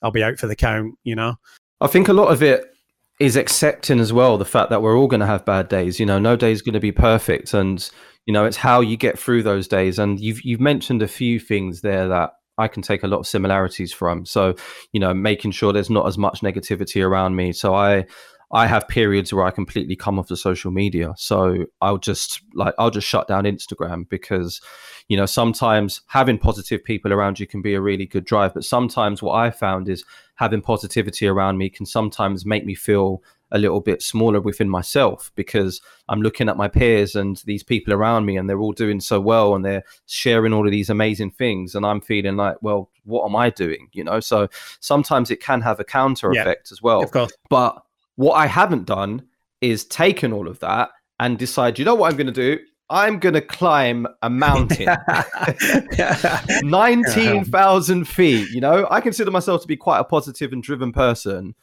I'll 0.02 0.12
be 0.12 0.24
out 0.24 0.40
for 0.40 0.48
the 0.48 0.56
count, 0.56 0.96
you 1.04 1.14
know? 1.14 1.36
I 1.82 1.88
think 1.88 2.08
a 2.08 2.14
lot 2.14 2.32
of 2.32 2.42
it 2.42 2.74
is 3.20 3.36
accepting 3.36 4.00
as 4.00 4.14
well 4.14 4.38
the 4.38 4.46
fact 4.46 4.70
that 4.72 4.82
we're 4.82 4.98
all 4.98 5.08
going 5.08 5.20
to 5.20 5.28
have 5.28 5.46
bad 5.46 5.68
days. 5.68 6.00
You 6.00 6.06
know, 6.06 6.20
no 6.20 6.36
day 6.36 6.52
is 6.52 6.62
going 6.62 6.74
to 6.74 6.80
be 6.80 6.94
perfect. 6.94 7.54
And, 7.54 7.88
you 8.26 8.34
know, 8.34 8.46
it's 8.46 8.58
how 8.58 8.80
you 8.82 8.98
get 8.98 9.20
through 9.20 9.44
those 9.44 9.68
days. 9.68 10.00
And 10.00 10.20
you've 10.20 10.42
you've 10.44 10.62
mentioned 10.62 11.04
a 11.04 11.08
few 11.08 11.40
things 11.40 11.82
there 11.82 12.08
that 12.08 12.32
I 12.62 12.68
can 12.68 12.82
take 12.82 13.04
a 13.04 13.08
lot 13.08 13.20
of 13.20 13.28
similarities 13.28 13.92
from. 13.92 14.26
So, 14.26 14.56
you 14.94 15.00
know, 15.00 15.14
making 15.14 15.52
sure 15.52 15.74
there's 15.74 15.90
not 15.90 16.08
as 16.08 16.18
much 16.18 16.42
negativity 16.42 17.04
around 17.06 17.36
me. 17.36 17.52
So 17.52 17.76
I 17.76 18.06
I 18.54 18.68
have 18.68 18.88
periods 18.88 19.32
where 19.32 19.46
I 19.46 19.52
completely 19.52 19.96
come 19.96 20.20
off 20.20 20.28
the 20.28 20.36
social 20.36 20.72
media. 20.72 21.14
So 21.18 21.66
I'll 21.82 21.98
just 21.98 22.42
like 22.54 22.74
I'll 22.78 22.90
just 22.90 23.08
shut 23.08 23.28
down 23.28 23.46
Instagram 23.46 24.10
because 24.10 24.62
you 25.08 25.16
know 25.16 25.26
sometimes 25.26 26.02
having 26.08 26.38
positive 26.38 26.84
people 26.84 27.14
around 27.14 27.40
you 27.40 27.48
can 27.48 27.62
be 27.62 27.74
a 27.74 27.82
really 27.82 28.06
good 28.06 28.26
drive, 28.26 28.54
but 28.54 28.66
sometimes 28.66 29.24
what 29.24 29.36
I 29.36 29.52
found 29.52 29.88
is 29.88 30.04
having 30.36 30.62
positivity 30.62 31.28
around 31.28 31.58
me 31.58 31.70
can 31.70 31.86
sometimes 31.86 32.46
make 32.46 32.66
me 32.66 32.76
feel 32.76 33.22
a 33.52 33.58
little 33.58 33.82
bit 33.82 34.02
smaller 34.02 34.40
within 34.40 34.70
myself 34.70 35.32
because 35.36 35.82
I'm 36.08 36.22
looking 36.22 36.50
at 36.50 36.58
my 36.58 36.68
peers 36.68 37.16
and 37.16 37.42
these 37.46 37.64
people 37.64 37.94
around 37.94 38.26
me 38.26 38.38
and 38.38 38.50
they're 38.50 38.60
all 38.60 38.72
doing 38.72 39.00
so 39.00 39.20
well 39.20 39.56
and 39.56 39.66
they're 39.66 39.84
sharing 40.08 40.54
all 40.54 40.66
of 40.66 40.72
these 40.72 40.90
amazing 40.90 41.32
things 41.32 41.76
and 41.76 41.86
I'm 41.86 42.02
feeling 42.02 42.38
like, 42.38 42.58
well, 42.62 42.90
what 43.04 43.26
am 43.26 43.36
I 43.36 43.50
doing? 43.50 43.90
You 43.94 44.04
know, 44.04 44.20
so 44.20 44.48
sometimes 44.80 45.32
it 45.32 45.42
can 45.42 45.62
have 45.62 45.80
a 45.80 45.84
counter 45.84 46.32
yeah, 46.34 46.42
effect 46.42 46.72
as 46.72 46.82
well. 46.82 47.04
Of 47.04 47.12
course. 47.12 47.34
But 47.50 47.82
what 48.16 48.34
I 48.34 48.48
haven't 48.48 48.86
done 48.86 49.24
is 49.60 49.86
taken 49.86 50.34
all 50.34 50.48
of 50.48 50.60
that 50.60 50.90
and 51.20 51.38
decide, 51.38 51.78
you 51.78 51.86
know 51.86 51.96
what 51.96 52.12
I'm 52.12 52.18
going 52.18 52.28
to 52.28 52.34
do? 52.34 52.60
I'm 52.90 53.20
going 53.20 53.36
to 53.36 53.42
climb 53.42 54.06
a 54.22 54.30
mountain, 54.30 54.86
19,000 56.64 57.98
um. 57.98 58.06
feet. 58.06 58.50
You 58.50 58.60
know, 58.60 58.86
I 58.92 59.00
consider 59.00 59.32
myself 59.32 59.62
to 59.62 59.68
be 59.68 59.78
quite 59.78 60.00
a 60.00 60.04
positive 60.04 60.52
and 60.52 60.62
driven 60.62 60.92
person, 60.92 61.56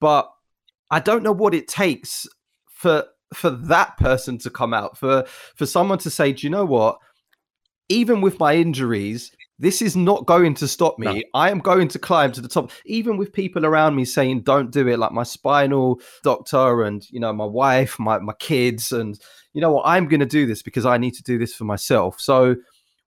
but 0.00 0.30
I 0.90 1.00
don't 1.00 1.22
know 1.22 1.32
what 1.32 1.54
it 1.54 1.68
takes 1.68 2.26
for 2.68 3.04
for 3.32 3.50
that 3.50 3.96
person 3.96 4.38
to 4.38 4.50
come 4.50 4.72
out 4.72 4.96
for 4.96 5.24
for 5.56 5.66
someone 5.66 5.98
to 5.98 6.10
say, 6.10 6.32
do 6.32 6.46
you 6.46 6.50
know 6.50 6.64
what? 6.64 6.98
Even 7.88 8.20
with 8.20 8.38
my 8.38 8.54
injuries, 8.54 9.30
this 9.58 9.80
is 9.80 9.94
not 9.96 10.26
going 10.26 10.54
to 10.54 10.66
stop 10.66 10.98
me. 10.98 11.06
No. 11.06 11.22
I 11.34 11.50
am 11.50 11.60
going 11.60 11.88
to 11.88 11.98
climb 11.98 12.32
to 12.32 12.40
the 12.40 12.48
top. 12.48 12.70
Even 12.86 13.16
with 13.16 13.32
people 13.32 13.64
around 13.64 13.94
me 13.94 14.04
saying, 14.04 14.42
don't 14.42 14.70
do 14.70 14.88
it, 14.88 14.98
like 14.98 15.12
my 15.12 15.22
spinal 15.22 16.00
doctor 16.22 16.82
and, 16.82 17.08
you 17.10 17.20
know, 17.20 17.32
my 17.32 17.44
wife, 17.44 17.98
my, 17.98 18.18
my 18.18 18.32
kids. 18.40 18.90
And, 18.90 19.18
you 19.52 19.60
know 19.60 19.72
what? 19.72 19.86
I'm 19.86 20.08
going 20.08 20.20
to 20.20 20.26
do 20.26 20.46
this 20.46 20.62
because 20.62 20.86
I 20.86 20.98
need 20.98 21.14
to 21.14 21.22
do 21.22 21.38
this 21.38 21.54
for 21.54 21.64
myself. 21.64 22.20
So, 22.20 22.56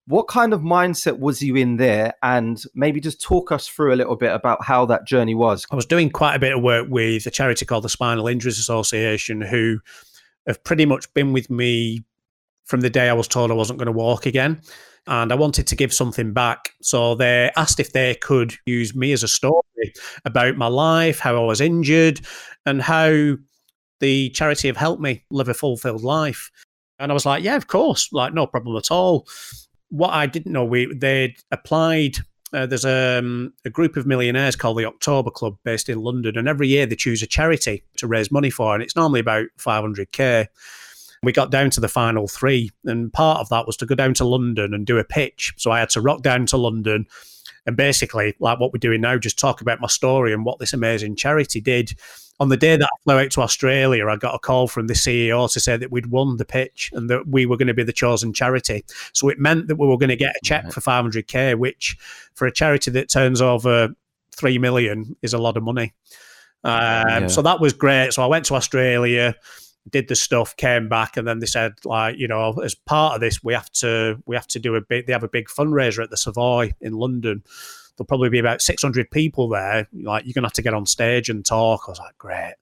what 0.08 0.30
kind 0.30 0.54
of 0.54 0.62
mindset 0.62 1.20
was 1.20 1.42
you 1.42 1.56
in 1.56 1.76
there? 1.76 2.14
And 2.24 2.62
maybe 2.74 3.02
just 3.02 3.22
talk 3.22 3.52
us 3.52 3.68
through 3.68 3.94
a 3.94 3.98
little 3.98 4.16
bit 4.16 4.32
about 4.32 4.64
how 4.64 4.86
that 4.86 5.06
journey 5.06 5.36
was. 5.36 5.66
I 5.70 5.76
was 5.76 5.86
doing 5.86 6.10
quite 6.10 6.36
a 6.36 6.40
bit 6.40 6.56
of 6.56 6.64
work 6.64 6.88
with 6.90 7.26
a 7.26 7.32
charity 7.32 7.66
called 7.66 7.84
the 7.84 7.90
Spinal 7.90 8.28
Injuries 8.28 8.58
Association, 8.58 9.42
who 9.42 9.80
have 10.48 10.64
pretty 10.64 10.86
much 10.86 11.14
been 11.14 11.34
with 11.34 11.50
me 11.50 12.06
from 12.64 12.82
the 12.82 12.90
day 12.90 13.10
I 13.10 13.14
was 13.14 13.28
told 13.28 13.52
I 13.52 13.56
wasn't 13.56 13.80
going 13.80 13.88
to 13.88 13.92
walk 13.92 14.26
again. 14.26 14.62
And 15.08 15.32
I 15.32 15.36
wanted 15.36 15.68
to 15.68 15.76
give 15.76 15.94
something 15.94 16.34
back. 16.34 16.72
So 16.82 17.16
they 17.16 17.52
asked 17.58 17.80
if 17.80 17.92
they 17.92 18.16
could 18.16 18.56
use 18.66 18.96
me 18.96 19.12
as 19.12 19.24
a 19.24 19.28
story 19.28 19.94
about 20.24 20.58
my 20.58 20.68
life, 20.68 21.20
how 21.20 21.36
I 21.36 21.46
was 21.46 21.62
injured, 21.62 22.22
and 22.66 22.82
how 22.82 23.36
the 24.00 24.30
charity 24.30 24.68
have 24.68 24.78
helped 24.78 25.02
me 25.02 25.26
live 25.32 25.50
a 25.50 25.54
fulfilled 25.54 26.04
life. 26.04 26.50
And 27.00 27.12
I 27.12 27.14
was 27.14 27.26
like, 27.26 27.44
yeah, 27.44 27.56
of 27.56 27.68
course, 27.68 28.10
like 28.12 28.34
no 28.34 28.48
problem 28.48 28.78
at 28.78 28.92
all 28.92 29.28
what 29.90 30.12
I 30.12 30.26
didn't 30.26 30.52
know, 30.52 30.66
we 30.66 30.94
they'd 30.94 31.38
applied. 31.52 32.18
Uh, 32.54 32.66
there's 32.66 32.86
um, 32.86 33.54
a 33.66 33.70
group 33.70 33.98
of 33.98 34.08
millionaires 34.08 34.56
called 34.56 34.78
the 34.78 34.86
October 34.86 35.30
Club 35.30 35.58
based 35.64 35.90
in 35.90 36.00
London, 36.00 36.38
and 36.38 36.48
every 36.48 36.68
year 36.68 36.86
they 36.86 36.96
choose 36.96 37.22
a 37.22 37.28
charity 37.28 37.84
to 37.98 38.08
raise 38.08 38.32
money 38.32 38.50
for, 38.50 38.74
and 38.74 38.82
it's 38.82 38.96
normally 38.96 39.20
about 39.20 39.48
500k. 39.60 40.48
We 41.24 41.32
got 41.32 41.52
down 41.52 41.72
to 41.72 41.82
the 41.82 41.90
final 41.90 42.28
three, 42.28 42.72
and 42.86 43.12
part 43.12 43.40
of 43.40 43.50
that 43.50 43.66
was 43.66 43.76
to 43.78 43.86
go 43.86 43.96
down 43.96 44.14
to 44.16 44.26
London 44.26 44.74
and 44.74 44.86
do 44.86 44.98
a 44.98 45.04
pitch. 45.04 45.54
So 45.58 45.72
I 45.72 45.80
had 45.80 45.90
to 45.90 46.02
rock 46.02 46.22
down 46.22 46.46
to 46.48 46.58
London 46.58 47.06
and 47.68 47.78
basically, 47.78 48.36
like 48.40 48.60
what 48.60 48.74
we're 48.74 48.80
doing 48.80 49.02
now, 49.02 49.18
just 49.18 49.38
talk 49.38 49.62
about 49.62 49.82
my 49.82 49.88
story 49.88 50.34
and 50.34 50.44
what 50.46 50.58
this 50.58 50.74
amazing 50.74 51.16
charity 51.16 51.62
did 51.62 51.94
on 52.40 52.50
the 52.50 52.58
day 52.58 52.76
that 52.76 52.86
I 52.86 53.04
flew 53.04 53.20
out 53.20 53.32
to 53.32 53.42
Australia, 53.42 54.08
I 54.08 54.16
got 54.16 54.36
a 54.36 54.40
call 54.40 54.68
from 54.68 54.88
the 54.88 54.94
CEO 54.94 55.52
to 55.52 55.60
say 55.60 55.76
that 55.76 55.92
we'd 55.92 56.08
won 56.08 56.38
the 56.38 56.46
pitch 56.46 56.92
and 56.94 57.10
that 57.10 57.28
we 57.28 57.46
were 57.46 57.58
going 57.58 57.68
to 57.68 57.74
be 57.74 57.84
the 57.84 57.94
chosen 57.94 58.32
charity. 58.32 58.86
So 59.14 59.30
it 59.30 59.40
meant 59.40 59.68
that 59.68 59.78
we 59.78 59.88
were 59.88 59.98
going 59.98 60.10
to 60.10 60.16
get 60.16 60.36
a 60.36 60.46
check 60.46 60.66
right. 60.66 60.74
for 60.74 60.82
500k, 60.82 61.58
which 61.58 61.98
for 62.36 62.46
a 62.46 62.52
charity 62.52 62.92
that 62.92 63.10
turns 63.10 63.42
over 63.42 63.90
three 64.36 64.60
million 64.60 65.16
is 65.24 65.34
a 65.34 65.40
lot 65.40 65.58
of 65.58 65.64
money. 65.64 65.94
Um, 66.64 66.74
yeah. 67.24 67.28
So 67.28 67.42
that 67.42 67.60
was 67.60 67.74
great. 67.74 68.14
So 68.14 68.22
I 68.22 68.28
went 68.28 68.46
to 68.46 68.56
Australia, 68.56 69.36
did 69.90 70.08
the 70.08 70.16
stuff, 70.16 70.56
came 70.56 70.90
back, 70.90 71.18
and 71.18 71.28
then 71.28 71.40
they 71.40 71.46
said, 71.46 71.74
like, 71.86 72.18
you 72.18 72.28
know, 72.28 72.54
as 72.64 72.76
part 72.76 73.16
of 73.16 73.22
this, 73.22 73.44
we 73.44 73.54
have 73.54 73.72
to 73.74 74.22
we 74.26 74.36
have 74.36 74.48
to 74.48 74.60
do 74.60 74.76
a 74.76 74.82
big. 74.82 75.08
They 75.08 75.14
have 75.14 75.24
a 75.24 75.30
big 75.30 75.48
fundraiser 75.48 76.04
at 76.04 76.10
the 76.10 76.18
Savoy 76.18 76.74
in 76.82 76.94
London 76.94 77.44
there'll 77.98 78.08
probably 78.08 78.30
be 78.30 78.40
about 78.40 78.62
600 78.62 79.12
people 79.12 79.50
there. 79.50 79.88
Like, 79.92 80.26
you're 80.26 80.34
going 80.34 80.44
to 80.44 80.48
have 80.48 80.54
to 80.54 80.62
get 80.62 80.74
on 80.74 80.86
stage 80.86 81.30
and 81.30 81.44
talk. 81.44 81.84
I 81.88 81.92
was 81.92 82.00
like, 82.00 82.18
great. 82.18 82.56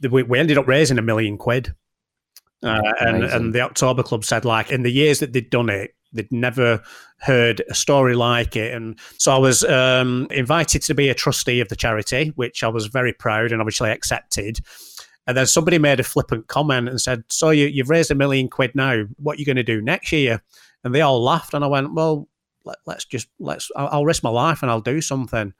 We, 0.00 0.22
we 0.22 0.38
ended 0.38 0.58
up 0.58 0.68
raising 0.68 0.98
a 0.98 1.02
million 1.02 1.38
quid. 1.38 1.74
Uh, 2.62 2.82
and, 3.00 3.24
and 3.24 3.54
the 3.54 3.60
October 3.60 4.02
Club 4.02 4.24
said, 4.24 4.44
like, 4.44 4.70
in 4.70 4.82
the 4.82 4.90
years 4.90 5.20
that 5.20 5.32
they'd 5.32 5.50
done 5.50 5.70
it, 5.70 5.94
they'd 6.12 6.30
never 6.30 6.82
heard 7.18 7.62
a 7.68 7.74
story 7.74 8.14
like 8.14 8.56
it. 8.56 8.74
And 8.74 8.98
so 9.16 9.32
I 9.32 9.38
was 9.38 9.64
um, 9.64 10.26
invited 10.30 10.82
to 10.82 10.94
be 10.94 11.08
a 11.08 11.14
trustee 11.14 11.60
of 11.60 11.68
the 11.68 11.76
charity, 11.76 12.32
which 12.36 12.62
I 12.62 12.68
was 12.68 12.86
very 12.86 13.12
proud 13.12 13.52
and 13.52 13.60
obviously 13.60 13.90
accepted. 13.90 14.60
And 15.28 15.36
then 15.36 15.46
somebody 15.46 15.78
made 15.78 16.00
a 16.00 16.04
flippant 16.04 16.48
comment 16.48 16.88
and 16.88 16.98
said, 16.98 17.22
So 17.28 17.50
you, 17.50 17.66
you've 17.66 17.90
raised 17.90 18.10
a 18.10 18.14
million 18.14 18.48
quid 18.48 18.74
now. 18.74 19.04
What 19.18 19.36
are 19.36 19.40
you 19.40 19.44
going 19.44 19.56
to 19.56 19.62
do 19.62 19.82
next 19.82 20.10
year? 20.10 20.42
And 20.82 20.94
they 20.94 21.02
all 21.02 21.22
laughed. 21.22 21.52
And 21.52 21.62
I 21.62 21.68
went, 21.68 21.92
Well, 21.92 22.26
let, 22.64 22.78
us 22.96 23.04
just 23.04 23.28
let's 23.38 23.70
I'll, 23.76 23.88
I'll, 23.88 24.04
risk 24.06 24.22
my 24.22 24.30
life 24.30 24.62
and 24.62 24.70
I'll 24.70 24.80
do 24.80 25.02
something. 25.02 25.52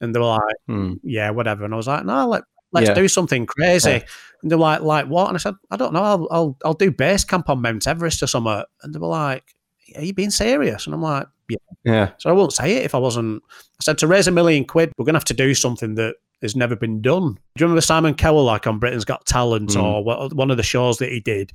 And 0.00 0.14
they 0.14 0.18
were 0.18 0.26
like, 0.26 0.56
hmm. 0.66 0.94
yeah, 1.02 1.30
whatever. 1.30 1.64
And 1.64 1.72
I 1.72 1.76
was 1.76 1.86
like, 1.86 2.04
no, 2.04 2.28
let 2.28 2.42
let's 2.72 2.88
yeah. 2.88 2.94
do 2.94 3.08
something 3.08 3.46
crazy. 3.46 3.90
Yeah. 3.90 4.04
And 4.42 4.50
they're 4.50 4.58
like, 4.58 4.82
like 4.82 5.06
what? 5.06 5.28
And 5.28 5.36
I 5.36 5.38
said, 5.38 5.54
I 5.70 5.76
don't 5.76 5.92
know. 5.92 6.02
I'll 6.02 6.28
I'll 6.30 6.56
I'll 6.64 6.74
do 6.74 6.90
base 6.90 7.24
camp 7.24 7.48
on 7.48 7.62
Mount 7.62 7.86
Everest 7.86 8.22
or 8.22 8.26
something. 8.26 8.62
And 8.82 8.94
they 8.94 8.98
were 8.98 9.06
like, 9.06 9.54
are 9.94 10.02
you 10.02 10.12
being 10.12 10.30
serious? 10.30 10.86
And 10.86 10.94
I'm 10.94 11.02
like, 11.02 11.28
yeah. 11.48 11.56
Yeah. 11.84 12.10
So 12.18 12.28
I 12.28 12.32
won't 12.32 12.52
say 12.52 12.76
it 12.76 12.84
if 12.84 12.94
I 12.94 12.98
wasn't. 12.98 13.42
I 13.50 13.82
said 13.82 13.98
to 13.98 14.06
raise 14.06 14.26
a 14.26 14.32
million 14.32 14.64
quid, 14.64 14.92
we're 14.98 15.04
gonna 15.04 15.18
have 15.18 15.24
to 15.26 15.34
do 15.34 15.54
something 15.54 15.94
that 15.94 16.16
has 16.42 16.54
never 16.54 16.76
been 16.76 17.00
done. 17.00 17.34
Do 17.34 17.40
you 17.58 17.66
remember 17.66 17.80
Simon 17.80 18.14
Cowell, 18.14 18.44
like 18.44 18.66
on 18.66 18.78
Britain's 18.78 19.04
Got 19.04 19.26
Talent, 19.26 19.70
mm. 19.70 19.82
or 19.82 20.28
one 20.30 20.50
of 20.50 20.56
the 20.56 20.62
shows 20.62 20.98
that 20.98 21.10
he 21.10 21.20
did? 21.20 21.52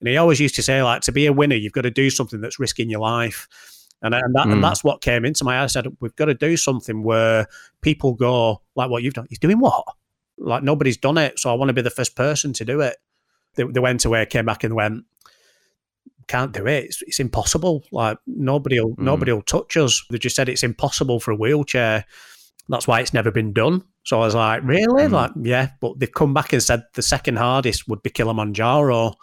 And 0.00 0.08
he 0.08 0.16
always 0.16 0.40
used 0.40 0.54
to 0.56 0.62
say, 0.62 0.82
like, 0.82 1.02
to 1.02 1.12
be 1.12 1.26
a 1.26 1.32
winner, 1.32 1.56
you've 1.56 1.72
got 1.72 1.82
to 1.82 1.90
do 1.90 2.10
something 2.10 2.40
that's 2.40 2.58
risking 2.58 2.90
your 2.90 3.00
life. 3.00 3.48
And, 4.02 4.14
and, 4.14 4.34
that, 4.34 4.46
mm. 4.46 4.52
and 4.52 4.54
hmm. 4.54 4.60
that's 4.60 4.82
what 4.82 5.00
came 5.00 5.24
into 5.24 5.44
my 5.44 5.54
head. 5.54 5.62
I 5.62 5.66
said, 5.68 5.86
we've 6.00 6.16
got 6.16 6.24
to 6.24 6.34
do 6.34 6.56
something 6.56 7.04
where 7.04 7.46
people 7.82 8.14
go, 8.14 8.60
like 8.74 8.90
what 8.90 9.04
you've 9.04 9.14
done. 9.14 9.26
He's 9.28 9.38
doing 9.38 9.60
what? 9.60 9.84
Like 10.38 10.64
nobody's 10.64 10.96
done 10.96 11.18
it. 11.18 11.38
So 11.38 11.50
I 11.50 11.54
want 11.54 11.68
to 11.68 11.72
be 11.72 11.82
the 11.82 11.90
first 11.90 12.16
person 12.16 12.52
to 12.54 12.64
do 12.64 12.80
it. 12.80 12.96
They, 13.54 13.62
they 13.62 13.78
went 13.78 14.04
away, 14.04 14.26
came 14.26 14.46
back 14.46 14.64
and 14.64 14.74
went, 14.74 15.04
can't 16.26 16.52
do 16.52 16.66
it. 16.66 16.84
It's, 16.84 17.02
it's 17.02 17.20
impossible. 17.20 17.84
Like 17.92 18.18
nobody 18.26 18.80
will, 18.80 18.96
mm. 18.96 19.04
nobody 19.04 19.32
will 19.32 19.42
touch 19.42 19.76
us. 19.76 20.04
They 20.10 20.18
just 20.18 20.34
said 20.34 20.48
it's 20.48 20.64
impossible 20.64 21.20
for 21.20 21.30
a 21.30 21.36
wheelchair. 21.36 22.04
That's 22.68 22.88
why 22.88 23.00
it's 23.00 23.14
never 23.14 23.30
been 23.30 23.52
done. 23.52 23.84
So 24.04 24.20
I 24.20 24.24
was 24.24 24.34
like, 24.34 24.62
really? 24.64 25.04
Mm. 25.04 25.12
Like, 25.12 25.30
yeah. 25.42 25.70
But 25.80 25.98
they've 25.98 26.12
come 26.12 26.34
back 26.34 26.52
and 26.52 26.62
said 26.62 26.82
the 26.94 27.02
second 27.02 27.38
hardest 27.38 27.88
would 27.88 28.02
be 28.02 28.10
Kilimanjaro. 28.10 29.14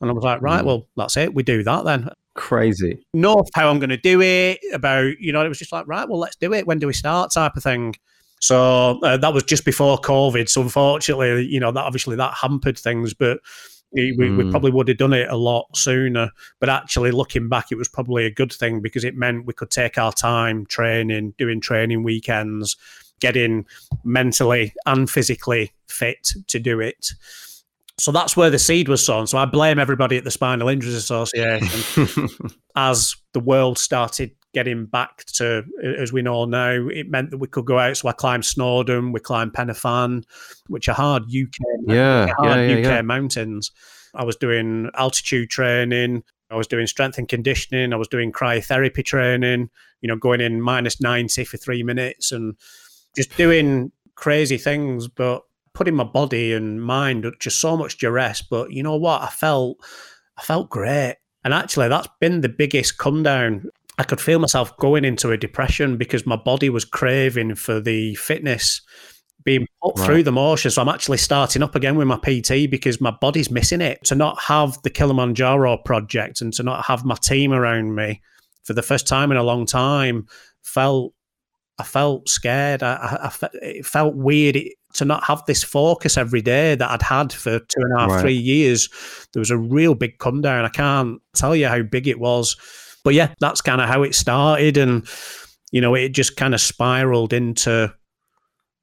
And 0.00 0.10
I 0.10 0.12
was 0.12 0.24
like, 0.24 0.42
right, 0.42 0.60
hmm. 0.60 0.66
well, 0.66 0.88
that's 0.96 1.16
it. 1.16 1.32
We 1.32 1.44
do 1.44 1.62
that 1.62 1.84
then. 1.84 2.10
Crazy. 2.34 3.06
North, 3.14 3.48
how 3.54 3.68
I'm 3.68 3.78
going 3.78 3.90
to 3.90 3.96
do 3.96 4.20
it. 4.20 4.58
About 4.72 5.14
you 5.20 5.32
know, 5.32 5.44
it 5.44 5.48
was 5.48 5.58
just 5.58 5.72
like 5.72 5.86
right. 5.86 6.08
Well, 6.08 6.18
let's 6.18 6.36
do 6.36 6.52
it. 6.52 6.66
When 6.66 6.78
do 6.78 6.86
we 6.86 6.92
start? 6.92 7.32
Type 7.32 7.56
of 7.56 7.62
thing. 7.62 7.94
So 8.40 8.98
uh, 9.02 9.16
that 9.18 9.32
was 9.32 9.44
just 9.44 9.64
before 9.64 9.98
COVID. 9.98 10.48
So 10.48 10.62
unfortunately, 10.62 11.46
you 11.46 11.60
know, 11.60 11.70
that 11.70 11.84
obviously 11.84 12.16
that 12.16 12.34
hampered 12.34 12.78
things, 12.78 13.14
but. 13.14 13.40
We, 13.94 14.16
mm. 14.16 14.38
we, 14.38 14.50
probably 14.50 14.70
would 14.70 14.88
have 14.88 14.96
done 14.96 15.12
it 15.12 15.28
a 15.28 15.36
lot 15.36 15.66
sooner. 15.76 16.30
But 16.60 16.70
actually, 16.70 17.10
looking 17.10 17.50
back, 17.50 17.70
it 17.70 17.76
was 17.76 17.88
probably 17.88 18.24
a 18.24 18.30
good 18.30 18.50
thing 18.50 18.80
because 18.80 19.04
it 19.04 19.14
meant 19.14 19.44
we 19.44 19.52
could 19.52 19.68
take 19.68 19.98
our 19.98 20.12
time 20.12 20.64
training, 20.64 21.34
doing 21.36 21.60
training 21.60 22.02
weekends, 22.02 22.78
getting 23.22 23.64
mentally 24.04 24.74
and 24.84 25.08
physically 25.08 25.72
fit 25.88 26.32
to 26.48 26.58
do 26.58 26.80
it. 26.80 27.12
So 27.98 28.10
that's 28.10 28.36
where 28.36 28.50
the 28.50 28.58
seed 28.58 28.88
was 28.88 29.04
sown. 29.04 29.26
So 29.26 29.38
I 29.38 29.44
blame 29.44 29.78
everybody 29.78 30.16
at 30.16 30.24
the 30.24 30.30
Spinal 30.30 30.68
Injuries 30.68 30.94
Association. 30.94 32.28
as 32.76 33.14
the 33.32 33.40
world 33.40 33.78
started 33.78 34.32
getting 34.52 34.86
back 34.86 35.24
to, 35.34 35.62
as 35.98 36.12
we 36.12 36.20
know 36.20 36.44
now, 36.44 36.88
it 36.88 37.08
meant 37.08 37.30
that 37.30 37.38
we 37.38 37.46
could 37.46 37.64
go 37.64 37.78
out. 37.78 37.96
So 37.96 38.08
I 38.08 38.12
climbed 38.12 38.44
Snowdon, 38.44 39.12
we 39.12 39.20
climbed 39.20 39.54
Pen 39.54 39.68
y 39.68 39.74
Fan, 39.74 40.24
which 40.66 40.88
are 40.88 40.94
hard 40.94 41.24
UK, 41.24 41.58
yeah, 41.86 42.26
hard 42.38 42.68
yeah, 42.68 42.76
yeah, 42.76 42.98
UK 42.98 43.04
mountains. 43.04 43.70
I 44.14 44.24
was 44.24 44.36
doing 44.36 44.90
altitude 44.94 45.50
training. 45.50 46.24
I 46.50 46.56
was 46.56 46.66
doing 46.66 46.86
strength 46.86 47.16
and 47.16 47.28
conditioning. 47.28 47.92
I 47.92 47.96
was 47.96 48.08
doing 48.08 48.30
cryotherapy 48.30 49.04
training, 49.04 49.70
you 50.02 50.08
know, 50.08 50.16
going 50.16 50.42
in 50.42 50.60
minus 50.60 51.00
90 51.00 51.44
for 51.44 51.56
three 51.56 51.82
minutes 51.82 52.30
and 52.30 52.56
just 53.14 53.36
doing 53.36 53.92
crazy 54.14 54.58
things. 54.58 55.08
But 55.08 55.42
putting 55.74 55.94
my 55.94 56.04
body 56.04 56.52
and 56.52 56.82
mind 56.82 57.26
just 57.40 57.60
so 57.60 57.76
much 57.76 57.98
duress. 57.98 58.42
But 58.42 58.72
you 58.72 58.82
know 58.82 58.96
what? 58.96 59.22
I 59.22 59.28
felt 59.28 59.78
I 60.38 60.42
felt 60.42 60.70
great. 60.70 61.16
And 61.44 61.52
actually 61.52 61.88
that's 61.88 62.08
been 62.20 62.40
the 62.40 62.48
biggest 62.48 62.98
come 62.98 63.22
down. 63.22 63.64
I 63.98 64.04
could 64.04 64.20
feel 64.20 64.38
myself 64.38 64.76
going 64.78 65.04
into 65.04 65.30
a 65.30 65.36
depression 65.36 65.96
because 65.96 66.26
my 66.26 66.36
body 66.36 66.70
was 66.70 66.84
craving 66.84 67.56
for 67.56 67.80
the 67.80 68.14
fitness 68.14 68.80
being 69.44 69.66
put 69.82 69.98
right. 69.98 70.06
through 70.06 70.22
the 70.22 70.32
motions. 70.32 70.74
So 70.74 70.82
I'm 70.82 70.88
actually 70.88 71.18
starting 71.18 71.62
up 71.62 71.74
again 71.74 71.96
with 71.96 72.06
my 72.06 72.16
PT 72.16 72.70
because 72.70 73.00
my 73.00 73.10
body's 73.10 73.50
missing 73.50 73.80
it. 73.80 74.02
To 74.04 74.14
not 74.14 74.40
have 74.40 74.80
the 74.82 74.90
Kilimanjaro 74.90 75.78
project 75.78 76.40
and 76.40 76.52
to 76.54 76.62
not 76.62 76.86
have 76.86 77.04
my 77.04 77.16
team 77.16 77.52
around 77.52 77.94
me 77.94 78.22
for 78.62 78.72
the 78.72 78.82
first 78.82 79.06
time 79.06 79.30
in 79.30 79.36
a 79.36 79.42
long 79.42 79.66
time 79.66 80.26
felt 80.62 81.12
I 81.82 81.84
felt 81.84 82.28
scared. 82.28 82.82
I, 82.82 83.30
I, 83.42 83.48
it 83.54 83.84
felt 83.84 84.14
weird. 84.14 84.56
To 84.96 85.06
not 85.06 85.24
have 85.24 85.42
this 85.46 85.64
focus 85.64 86.18
every 86.18 86.42
day 86.42 86.74
that 86.74 86.90
I'd 86.90 87.00
had 87.00 87.32
for 87.32 87.58
two 87.58 87.80
and 87.80 87.94
a 87.94 87.98
half, 87.98 88.10
right. 88.10 88.20
three 88.20 88.36
years, 88.36 88.90
there 89.32 89.40
was 89.40 89.50
a 89.50 89.56
real 89.56 89.94
big 89.94 90.18
come 90.18 90.42
down. 90.42 90.66
I 90.66 90.68
can't 90.68 91.18
tell 91.34 91.56
you 91.56 91.66
how 91.66 91.80
big 91.80 92.06
it 92.06 92.20
was. 92.20 92.58
But 93.02 93.14
yeah, 93.14 93.32
that's 93.40 93.62
kind 93.62 93.80
of 93.80 93.88
how 93.88 94.02
it 94.02 94.14
started. 94.14 94.76
And, 94.76 95.08
you 95.70 95.80
know, 95.80 95.94
it 95.94 96.10
just 96.10 96.36
kind 96.36 96.52
of 96.52 96.60
spiraled 96.60 97.32
into, 97.32 97.90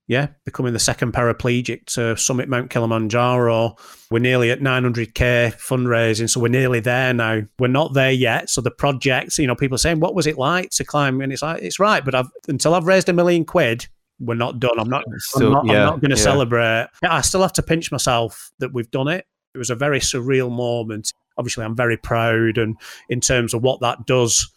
yeah, 0.10 0.30
becoming 0.44 0.74
the 0.74 0.80
second 0.80 1.14
paraplegic 1.14 1.86
to 1.86 2.18
summit 2.18 2.50
Mount 2.50 2.72
Kilimanjaro. 2.72 3.76
We're 4.10 4.18
nearly 4.18 4.50
at 4.50 4.60
900K 4.60 5.54
fundraising. 5.54 6.28
So 6.28 6.40
we're 6.40 6.48
nearly 6.48 6.80
there 6.80 7.14
now. 7.14 7.44
We're 7.60 7.68
not 7.68 7.94
there 7.94 8.12
yet. 8.12 8.50
So 8.50 8.60
the 8.60 8.72
project, 8.72 9.38
you 9.38 9.46
know, 9.46 9.54
people 9.54 9.76
are 9.76 9.78
saying, 9.78 10.00
what 10.00 10.16
was 10.16 10.26
it 10.26 10.40
like 10.40 10.72
to 10.72 10.84
climb? 10.84 11.22
And 11.22 11.32
it's 11.32 11.44
like, 11.44 11.62
it's 11.62 11.80
right. 11.80 12.04
But 12.04 12.16
I've, 12.16 12.30
until 12.48 12.74
I've 12.74 12.88
raised 12.88 13.08
a 13.08 13.14
million 13.14 13.46
quid, 13.46 13.86
we're 14.20 14.34
not 14.34 14.60
done. 14.60 14.80
I'm 14.80 14.90
not. 14.90 15.04
Still, 15.18 15.56
I'm 15.56 15.68
not, 15.68 15.74
yeah, 15.74 15.84
not 15.86 16.02
going 16.02 16.10
to 16.10 16.18
yeah. 16.18 16.24
celebrate. 16.24 16.88
I 17.04 17.22
still 17.22 17.44
have 17.44 17.54
to 17.54 17.62
pinch 17.62 17.92
myself 17.92 18.50
that 18.58 18.74
we've 18.74 18.90
done 18.90 19.10
it. 19.10 19.28
It 19.54 19.60
was 19.60 19.70
a 19.70 19.76
very 19.76 20.00
surreal 20.00 20.52
moment. 20.52 21.14
Obviously, 21.38 21.64
I'm 21.64 21.76
very 21.76 21.98
proud, 21.98 22.58
and 22.58 22.76
in 23.10 23.22
terms 23.22 23.54
of 23.54 23.62
what 23.62 23.80
that 23.82 24.08
does, 24.08 24.52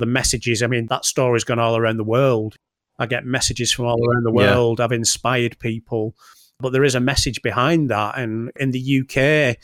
the 0.00 0.06
messages. 0.06 0.62
I 0.62 0.66
mean, 0.66 0.86
that 0.86 1.04
story's 1.04 1.44
gone 1.44 1.60
all 1.60 1.76
around 1.76 1.96
the 1.96 2.04
world. 2.04 2.56
I 2.98 3.06
get 3.06 3.24
messages 3.24 3.72
from 3.72 3.86
all 3.86 4.08
around 4.08 4.24
the 4.24 4.32
world. 4.32 4.78
Yeah. 4.78 4.84
I've 4.84 4.92
inspired 4.92 5.58
people, 5.58 6.14
but 6.58 6.72
there 6.72 6.84
is 6.84 6.94
a 6.94 7.00
message 7.00 7.42
behind 7.42 7.90
that. 7.90 8.18
And 8.18 8.50
in 8.56 8.70
the 8.70 9.00
UK, 9.00 9.58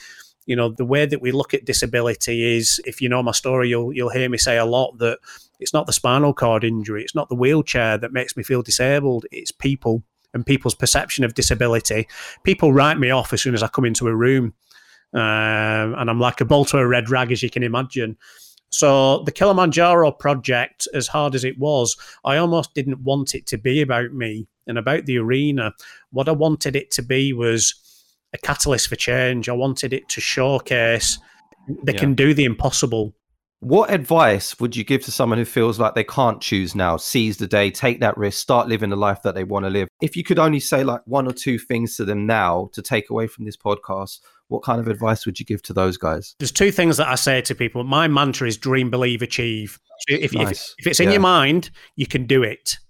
you 0.47 0.57
know 0.57 0.69
the 0.69 0.85
way 0.85 1.07
that 1.07 1.23
we 1.23 1.33
look 1.33 1.55
at 1.55 1.65
disability 1.65 2.57
is 2.57 2.81
if 2.85 3.01
you 3.01 3.09
know 3.09 3.23
my 3.23 3.33
story 3.33 3.69
you'll 3.69 3.93
you'll 3.93 4.11
hear 4.11 4.29
me 4.29 4.39
say 4.39 4.59
a 4.59 4.65
lot 4.65 4.99
that 4.99 5.19
it's 5.61 5.73
not 5.73 5.87
the 5.87 5.93
spinal 5.93 6.35
cord 6.35 6.65
injury 6.65 7.03
it's 7.03 7.15
not 7.15 7.29
the 7.29 7.35
wheelchair 7.35 7.97
that 7.99 8.12
makes 8.12 8.37
me 8.37 8.43
feel 8.43 8.62
disabled 8.62 9.25
it's 9.31 9.53
people 9.53 10.03
and 10.35 10.47
people's 10.47 10.75
perception 10.75 11.25
of 11.25 11.35
disability 11.35 12.09
people 12.43 12.73
write 12.73 12.99
me 12.99 13.11
off 13.11 13.33
as 13.33 13.41
soon 13.41 13.55
as 13.55 13.62
i 13.62 13.69
come 13.69 13.85
into 13.85 14.09
a 14.09 14.15
room 14.15 14.55
um, 15.15 15.95
and 15.95 16.11
i'm 16.11 16.21
like 16.21 16.41
a 16.41 16.45
bolt 16.45 16.69
to 16.69 16.79
a 16.79 16.87
red 16.87 17.11
rag 17.11 17.31
as 17.31 17.43
you 17.43 17.51
can 17.51 17.62
imagine 17.62 18.17
so 18.73 19.23
the 19.25 19.33
kilimanjaro 19.33 20.11
project 20.11 20.88
as 20.95 21.07
hard 21.07 21.35
as 21.35 21.45
it 21.45 21.59
was 21.59 21.97
i 22.25 22.37
almost 22.37 22.75
didn't 22.75 23.00
want 23.00 23.35
it 23.35 23.47
to 23.47 23.59
be 23.59 23.81
about 23.81 24.12
me 24.12 24.47
and 24.67 24.79
about 24.79 25.07
the 25.07 25.19
arena 25.19 25.73
what 26.11 26.29
i 26.29 26.33
wanted 26.33 26.75
it 26.75 26.91
to 26.91 27.02
be 27.02 27.33
was 27.33 27.75
a 28.33 28.38
catalyst 28.38 28.88
for 28.88 28.97
change. 28.97 29.49
I 29.49 29.52
wanted 29.52 29.93
it 29.93 30.09
to 30.11 30.21
showcase 30.21 31.19
they 31.85 31.93
yeah. 31.93 31.99
can 31.99 32.14
do 32.14 32.35
the 32.35 32.45
impossible. 32.45 33.14
What 33.62 33.92
advice 33.92 34.59
would 34.59 34.75
you 34.75 34.83
give 34.83 35.04
to 35.04 35.12
someone 35.12 35.38
who 35.38 35.45
feels 35.45 35.78
like 35.78 35.95
they 35.95 36.02
can't 36.02 36.40
choose 36.40 36.75
now, 36.75 36.97
seize 36.97 37.37
the 37.37 37.47
day, 37.47 37.71
take 37.71 38.00
that 38.00 38.16
risk, 38.16 38.40
start 38.40 38.66
living 38.66 38.90
the 38.90 38.97
life 38.97 39.23
that 39.23 39.37
they 39.37 39.45
want 39.45 39.64
to 39.64 39.71
live? 39.71 39.87
If 40.00 40.16
you 40.16 40.25
could 40.25 40.40
only 40.40 40.59
say 40.59 40.83
like 40.83 41.00
one 41.04 41.28
or 41.28 41.33
two 41.33 41.61
things 41.61 41.97
to 41.99 42.04
them 42.04 42.26
now 42.26 42.71
to 42.73 42.83
take 42.83 43.09
away 43.09 43.28
from 43.28 43.45
this 43.45 43.57
podcast, 43.57 44.19
what 44.49 44.64
kind 44.64 44.81
of 44.81 44.88
advice 44.88 45.25
would 45.26 45.38
you 45.38 45.47
give 45.47 45.62
to 45.62 45.73
those 45.73 45.97
guys? 45.97 46.35
There's 46.40 46.50
two 46.50 46.73
things 46.73 46.97
that 46.97 47.07
I 47.07 47.14
say 47.14 47.40
to 47.40 47.54
people. 47.54 47.85
My 47.85 48.09
mantra 48.09 48.49
is 48.49 48.57
dream, 48.57 48.90
believe, 48.90 49.23
achieve. 49.23 49.78
If, 50.09 50.35
nice. 50.35 50.50
if, 50.50 50.75
if, 50.81 50.87
it's 50.88 50.99
in 50.99 51.07
yeah. 51.07 51.12
your 51.12 51.21
mind, 51.21 51.71
you 51.95 52.09
can 52.09 52.26
do 52.26 52.42
it. 52.42 52.81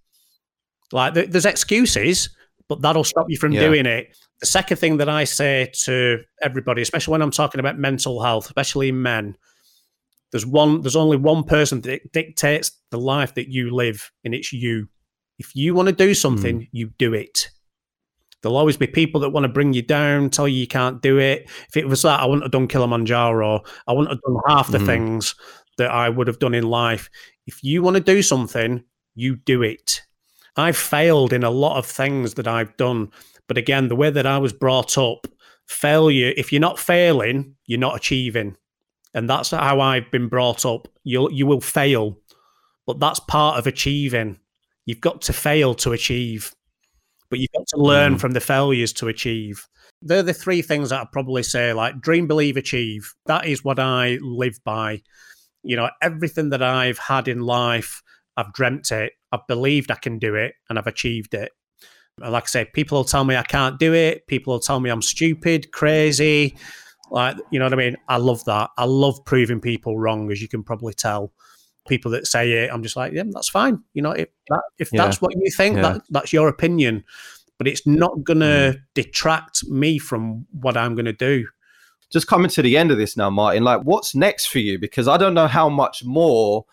Like 0.90 1.12
there's 1.12 1.44
excuses, 1.44 2.30
but 2.70 2.80
that'll 2.80 3.04
stop 3.04 3.26
you 3.28 3.36
from 3.36 3.52
yeah. 3.52 3.60
doing 3.60 3.84
it. 3.84 4.16
The 4.40 4.46
second 4.46 4.78
thing 4.78 4.96
that 4.96 5.08
I 5.10 5.24
say 5.24 5.70
to 5.84 6.22
everybody, 6.40 6.80
especially 6.80 7.12
when 7.12 7.20
I'm 7.20 7.30
talking 7.30 7.60
about 7.60 7.78
mental 7.78 8.22
health, 8.22 8.46
especially 8.46 8.90
men, 8.90 9.36
there's 10.32 10.44
one 10.44 10.80
there's 10.80 10.96
only 10.96 11.16
one 11.16 11.44
person 11.44 11.80
that 11.82 12.12
dictates 12.12 12.72
the 12.90 12.98
life 12.98 13.34
that 13.34 13.48
you 13.48 13.74
live, 13.74 14.10
and 14.24 14.34
it's 14.34 14.52
you. 14.52 14.88
If 15.38 15.54
you 15.54 15.74
want 15.74 15.88
to 15.88 15.94
do 15.94 16.14
something, 16.14 16.60
mm. 16.60 16.68
you 16.72 16.88
do 16.98 17.14
it. 17.14 17.48
There'll 18.42 18.56
always 18.56 18.76
be 18.76 18.88
people 18.88 19.20
that 19.20 19.30
want 19.30 19.44
to 19.44 19.48
bring 19.48 19.72
you 19.72 19.82
down, 19.82 20.30
tell 20.30 20.48
you 20.48 20.58
you 20.58 20.66
can't 20.66 21.00
do 21.00 21.18
it. 21.18 21.48
If 21.68 21.76
it 21.76 21.86
was 21.86 22.02
that, 22.02 22.20
I 22.20 22.24
wouldn't 22.26 22.42
have 22.42 22.50
done 22.50 22.66
Kilimanjaro. 22.66 23.62
I 23.86 23.92
wouldn't 23.92 24.10
have 24.10 24.20
done 24.20 24.42
half 24.48 24.68
the 24.68 24.78
mm. 24.78 24.86
things 24.86 25.36
that 25.78 25.90
I 25.90 26.08
would 26.08 26.26
have 26.26 26.40
done 26.40 26.54
in 26.54 26.64
life. 26.64 27.08
If 27.46 27.62
you 27.62 27.82
want 27.82 27.96
to 27.96 28.02
do 28.02 28.20
something, 28.20 28.82
you 29.14 29.36
do 29.36 29.62
it. 29.62 30.02
I've 30.56 30.76
failed 30.76 31.32
in 31.32 31.44
a 31.44 31.50
lot 31.50 31.78
of 31.78 31.86
things 31.86 32.34
that 32.34 32.48
I've 32.48 32.76
done 32.76 33.10
but 33.52 33.58
again, 33.58 33.88
the 33.88 33.96
way 33.96 34.08
that 34.08 34.26
I 34.26 34.38
was 34.38 34.54
brought 34.54 34.96
up, 34.96 35.26
failure, 35.66 36.32
if 36.38 36.52
you're 36.52 36.60
not 36.60 36.78
failing, 36.78 37.56
you're 37.66 37.78
not 37.78 37.96
achieving. 37.96 38.56
And 39.14 39.28
that's 39.28 39.50
how 39.50 39.81
I've 39.81 40.11
been 40.11 40.28
brought 40.28 40.64
up. 40.64 40.88
You'll 41.04 41.33
you 41.33 41.47
will 41.47 41.61
fail, 41.61 42.19
but 42.87 43.00
that's 43.00 43.21
part 43.21 43.59
of 43.59 43.66
achieving. 43.66 44.38
You've 44.87 45.00
got 45.00 45.23
to 45.23 45.33
fail 45.33 45.75
to 45.76 45.92
achieve, 45.92 46.54
but 47.31 47.38
you've 47.38 47.52
got 47.52 47.66
to 47.69 47.76
learn 47.76 48.16
mm. 48.16 48.21
from 48.21 48.33
the 48.33 48.40
failures 48.40 48.92
to 48.95 49.09
achieve. 49.09 49.66
They're 50.00 50.23
the 50.23 50.35
three 50.35 50.62
things 50.62 50.90
that 50.90 51.00
I'd 51.00 51.12
probably 51.12 51.42
say 51.42 51.73
like 51.73 52.00
dream, 52.00 52.26
believe, 52.26 52.57
achieve. 52.57 53.14
That 53.26 53.47
is 53.47 53.62
what 53.62 53.78
I 53.78 54.19
live 54.21 54.59
by. 54.64 55.02
You 55.62 55.76
know, 55.76 55.90
everything 56.02 56.50
that 56.50 56.62
I've 56.62 56.99
had 56.99 57.28
in 57.28 57.40
life, 57.40 58.02
I've 58.37 58.52
dreamt 58.52 58.90
it, 58.90 59.12
I've 59.31 59.47
believed 59.47 59.90
I 59.90 59.97
can 59.97 60.19
do 60.19 60.35
it, 60.35 60.54
and 60.69 60.78
I've 60.78 60.88
achieved 60.88 61.35
it. 61.35 61.52
Like 62.19 62.45
I 62.45 62.47
say, 62.47 62.64
people 62.64 62.99
will 62.99 63.04
tell 63.04 63.25
me 63.25 63.37
I 63.37 63.42
can't 63.42 63.78
do 63.78 63.95
it. 63.95 64.26
People 64.26 64.52
will 64.52 64.61
tell 64.61 64.81
me 64.81 64.90
I'm 64.90 65.02
stupid, 65.02 65.73
crazy. 65.73 66.57
Like, 67.12 67.37
you 67.50 67.59
know 67.59 67.66
what 67.66 67.75
I 67.75 67.76
mean? 67.76 67.97
I 68.09 68.16
love 68.16 68.45
that. 68.47 68.71
I 68.76 68.85
love 68.85 69.25
proving 69.25 69.61
people 69.61 69.99
wrong, 69.99 70.31
as 70.33 70.40
you 70.40 70.49
can 70.49 70.62
probably 70.62 70.95
tell. 70.95 71.33
People 71.88 72.12
that 72.12 72.26
say 72.26 72.52
it, 72.52 72.71
I'm 72.73 72.83
just 72.83 72.97
like, 72.97 73.12
yeah, 73.12 73.25
that's 73.28 73.49
fine. 73.49 73.83
You 73.92 74.02
know, 74.02 74.12
if 74.12 74.28
that, 74.49 74.62
if 74.78 74.92
yeah. 74.92 75.04
that's 75.04 75.21
what 75.21 75.35
you 75.37 75.50
think, 75.50 75.76
yeah. 75.76 75.83
that, 75.83 76.02
that's 76.11 76.33
your 76.33 76.49
opinion. 76.49 77.04
But 77.59 77.69
it's 77.69 77.87
not 77.87 78.25
going 78.25 78.40
to 78.40 78.76
mm. 78.76 78.81
detract 78.94 79.66
me 79.68 79.98
from 79.98 80.46
what 80.53 80.77
I'm 80.77 80.94
going 80.94 81.07
to 81.07 81.12
do 81.12 81.46
just 82.12 82.27
coming 82.27 82.51
to 82.51 82.62
the 82.62 82.77
end 82.77 82.90
of 82.90 82.98
this 82.98 83.16
now, 83.16 83.31
Martin, 83.31 83.64
like 83.64 83.81
what's 83.83 84.14
next 84.14 84.46
for 84.46 84.59
you? 84.59 84.79
Because 84.79 85.09
I 85.09 85.16
don't 85.16 85.35
know 85.35 85.46
how 85.46 85.68
much 85.68 86.05
more 86.05 86.66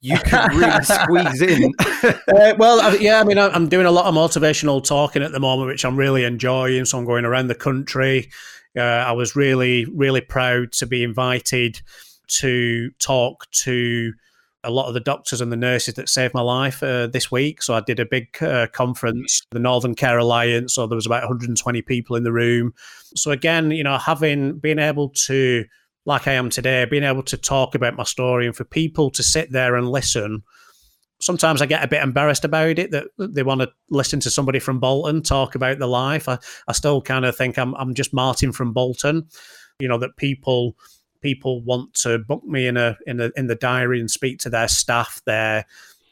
you 0.00 0.16
can 0.18 0.56
really 0.56 0.84
squeeze 0.84 1.42
in. 1.42 1.72
uh, 2.04 2.54
well, 2.58 2.96
yeah, 2.98 3.20
I 3.20 3.24
mean, 3.24 3.38
I'm 3.38 3.68
doing 3.68 3.86
a 3.86 3.90
lot 3.90 4.06
of 4.06 4.14
motivational 4.14 4.84
talking 4.84 5.22
at 5.22 5.32
the 5.32 5.40
moment, 5.40 5.68
which 5.68 5.84
I'm 5.84 5.96
really 5.96 6.24
enjoying. 6.24 6.84
So 6.84 6.98
I'm 6.98 7.04
going 7.04 7.24
around 7.24 7.48
the 7.48 7.54
country. 7.54 8.30
Uh, 8.76 8.80
I 8.80 9.12
was 9.12 9.36
really, 9.36 9.84
really 9.86 10.20
proud 10.20 10.72
to 10.72 10.86
be 10.86 11.02
invited 11.02 11.80
to 12.26 12.90
talk 12.98 13.50
to 13.50 14.12
a 14.64 14.70
lot 14.70 14.88
of 14.88 14.94
the 14.94 15.00
doctors 15.00 15.40
and 15.40 15.52
the 15.52 15.56
nurses 15.56 15.94
that 15.94 16.08
saved 16.08 16.32
my 16.34 16.40
life 16.40 16.82
uh, 16.82 17.06
this 17.06 17.30
week. 17.30 17.62
So 17.62 17.74
I 17.74 17.80
did 17.80 18.00
a 18.00 18.06
big 18.06 18.42
uh, 18.42 18.66
conference, 18.68 19.42
the 19.50 19.58
Northern 19.58 19.94
Care 19.94 20.18
Alliance. 20.18 20.74
So 20.74 20.86
there 20.86 20.96
was 20.96 21.06
about 21.06 21.22
120 21.22 21.82
people 21.82 22.16
in 22.16 22.24
the 22.24 22.32
room. 22.32 22.72
So 23.14 23.30
again, 23.30 23.70
you 23.70 23.84
know, 23.84 23.98
having 23.98 24.58
been 24.58 24.78
able 24.78 25.10
to 25.26 25.66
like 26.06 26.28
I 26.28 26.32
am 26.32 26.50
today, 26.50 26.84
being 26.84 27.02
able 27.02 27.22
to 27.24 27.36
talk 27.36 27.74
about 27.74 27.96
my 27.96 28.04
story 28.04 28.46
and 28.46 28.56
for 28.56 28.64
people 28.64 29.10
to 29.10 29.22
sit 29.22 29.52
there 29.52 29.76
and 29.76 29.88
listen. 29.88 30.42
Sometimes 31.24 31.62
I 31.62 31.66
get 31.66 31.82
a 31.82 31.88
bit 31.88 32.02
embarrassed 32.02 32.44
about 32.44 32.78
it 32.78 32.90
that 32.90 33.06
they 33.18 33.42
want 33.42 33.62
to 33.62 33.72
listen 33.88 34.20
to 34.20 34.30
somebody 34.30 34.58
from 34.58 34.78
Bolton 34.78 35.22
talk 35.22 35.54
about 35.54 35.78
their 35.78 35.88
life. 35.88 36.28
I, 36.28 36.38
I 36.68 36.72
still 36.72 37.00
kind 37.00 37.24
of 37.24 37.34
think 37.34 37.58
I'm 37.58 37.74
I'm 37.76 37.94
just 37.94 38.12
Martin 38.12 38.52
from 38.52 38.74
Bolton. 38.74 39.26
You 39.78 39.88
know 39.88 39.98
that 39.98 40.16
people 40.16 40.76
people 41.22 41.62
want 41.62 41.94
to 41.94 42.18
book 42.18 42.44
me 42.44 42.66
in 42.66 42.76
a 42.76 42.98
in 43.06 43.20
a 43.20 43.30
in 43.36 43.46
the 43.46 43.54
diary 43.54 44.00
and 44.00 44.10
speak 44.10 44.38
to 44.40 44.50
their 44.50 44.68
staff 44.68 45.22
there 45.24 45.64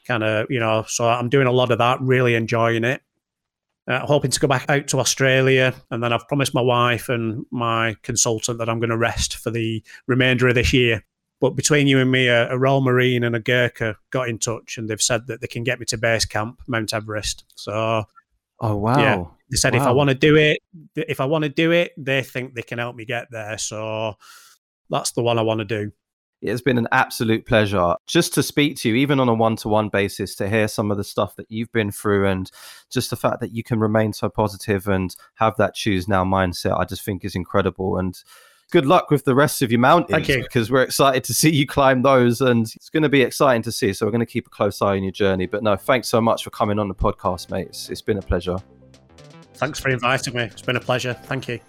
kind 0.07 0.23
of 0.23 0.47
you 0.49 0.59
know 0.59 0.83
so 0.85 1.07
i'm 1.07 1.29
doing 1.29 1.47
a 1.47 1.51
lot 1.51 1.71
of 1.71 1.77
that 1.77 2.01
really 2.01 2.35
enjoying 2.35 2.83
it 2.83 3.01
uh, 3.87 4.05
hoping 4.05 4.31
to 4.31 4.39
go 4.39 4.47
back 4.47 4.65
out 4.69 4.87
to 4.87 4.99
Australia. 4.99 5.73
And 5.91 6.01
then 6.01 6.13
I've 6.13 6.27
promised 6.27 6.53
my 6.53 6.61
wife 6.61 7.09
and 7.09 7.45
my 7.51 7.95
consultant 8.03 8.57
that 8.59 8.69
I'm 8.69 8.79
going 8.79 8.89
to 8.89 8.97
rest 8.97 9.37
for 9.37 9.51
the 9.51 9.83
remainder 10.07 10.47
of 10.47 10.55
this 10.55 10.73
year. 10.73 11.03
But 11.43 11.57
between 11.57 11.87
you 11.87 11.99
and 11.99 12.09
me, 12.09 12.29
a, 12.29 12.49
a 12.53 12.57
Royal 12.57 12.79
Marine 12.79 13.25
and 13.25 13.35
a 13.35 13.39
Gurkha 13.41 13.97
got 14.11 14.29
in 14.29 14.39
touch 14.39 14.77
and 14.77 14.89
they've 14.89 15.01
said 15.01 15.27
that 15.27 15.41
they 15.41 15.47
can 15.47 15.65
get 15.65 15.77
me 15.77 15.85
to 15.87 15.97
base 15.97 16.23
camp, 16.23 16.61
Mount 16.67 16.93
Everest. 16.93 17.43
So, 17.55 18.05
oh, 18.61 18.75
wow. 18.77 18.97
Yeah, 18.97 19.25
they 19.51 19.57
said 19.57 19.73
wow. 19.73 19.81
if 19.81 19.85
I 19.85 19.91
want 19.91 20.09
to 20.09 20.15
do 20.15 20.37
it, 20.37 20.59
if 20.95 21.19
I 21.19 21.25
want 21.25 21.43
to 21.43 21.49
do 21.49 21.71
it, 21.71 21.91
they 21.97 22.23
think 22.23 22.55
they 22.55 22.61
can 22.61 22.79
help 22.79 22.95
me 22.95 23.03
get 23.03 23.27
there. 23.29 23.57
So 23.57 24.13
that's 24.89 25.11
the 25.11 25.21
one 25.21 25.37
I 25.37 25.41
want 25.41 25.59
to 25.59 25.65
do. 25.65 25.91
It 26.41 26.49
has 26.49 26.61
been 26.61 26.77
an 26.77 26.87
absolute 26.93 27.45
pleasure 27.45 27.95
just 28.07 28.33
to 28.35 28.41
speak 28.41 28.77
to 28.77 28.87
you, 28.87 28.95
even 28.95 29.19
on 29.19 29.27
a 29.27 29.33
one 29.33 29.57
to 29.57 29.67
one 29.67 29.89
basis, 29.89 30.35
to 30.35 30.47
hear 30.47 30.69
some 30.69 30.91
of 30.91 30.97
the 30.97 31.03
stuff 31.03 31.35
that 31.35 31.51
you've 31.51 31.73
been 31.73 31.91
through 31.91 32.25
and 32.25 32.49
just 32.89 33.09
the 33.09 33.17
fact 33.17 33.41
that 33.41 33.53
you 33.53 33.63
can 33.63 33.81
remain 33.81 34.13
so 34.13 34.29
positive 34.29 34.87
and 34.87 35.13
have 35.35 35.57
that 35.57 35.75
choose 35.75 36.07
now 36.07 36.23
mindset, 36.23 36.79
I 36.79 36.85
just 36.85 37.03
think 37.03 37.25
is 37.25 37.35
incredible. 37.35 37.97
And 37.97 38.17
good 38.73 38.87
luck 38.87 39.11
with 39.11 39.23
the 39.23 39.35
rest 39.35 39.61
of 39.61 39.71
your 39.71 39.79
mountains 39.79 40.25
because 40.25 40.71
we're 40.71 40.81
excited 40.81 41.23
to 41.23 41.31
see 41.41 41.51
you 41.51 41.67
climb 41.67 42.01
those 42.01 42.41
and 42.41 42.73
it's 42.75 42.89
going 42.89 43.03
to 43.03 43.09
be 43.09 43.21
exciting 43.21 43.61
to 43.61 43.71
see. 43.71 43.93
So 43.93 44.03
we're 44.03 44.11
going 44.11 44.19
to 44.21 44.25
keep 44.25 44.47
a 44.47 44.49
close 44.49 44.81
eye 44.81 44.95
on 44.95 45.03
your 45.03 45.11
journey. 45.11 45.45
But 45.45 45.61
no, 45.61 45.75
thanks 45.75 46.09
so 46.09 46.19
much 46.19 46.43
for 46.43 46.49
coming 46.49 46.79
on 46.79 46.87
the 46.87 46.95
podcast, 46.95 47.51
mate. 47.51 47.67
it's, 47.67 47.89
it's 47.89 48.01
been 48.01 48.17
a 48.17 48.21
pleasure. 48.21 48.57
Thanks 49.53 49.79
for 49.79 49.89
inviting 49.89 50.33
me. 50.33 50.43
It's 50.45 50.63
been 50.63 50.75
a 50.75 50.81
pleasure. 50.81 51.13
Thank 51.13 51.47
you. 51.47 51.59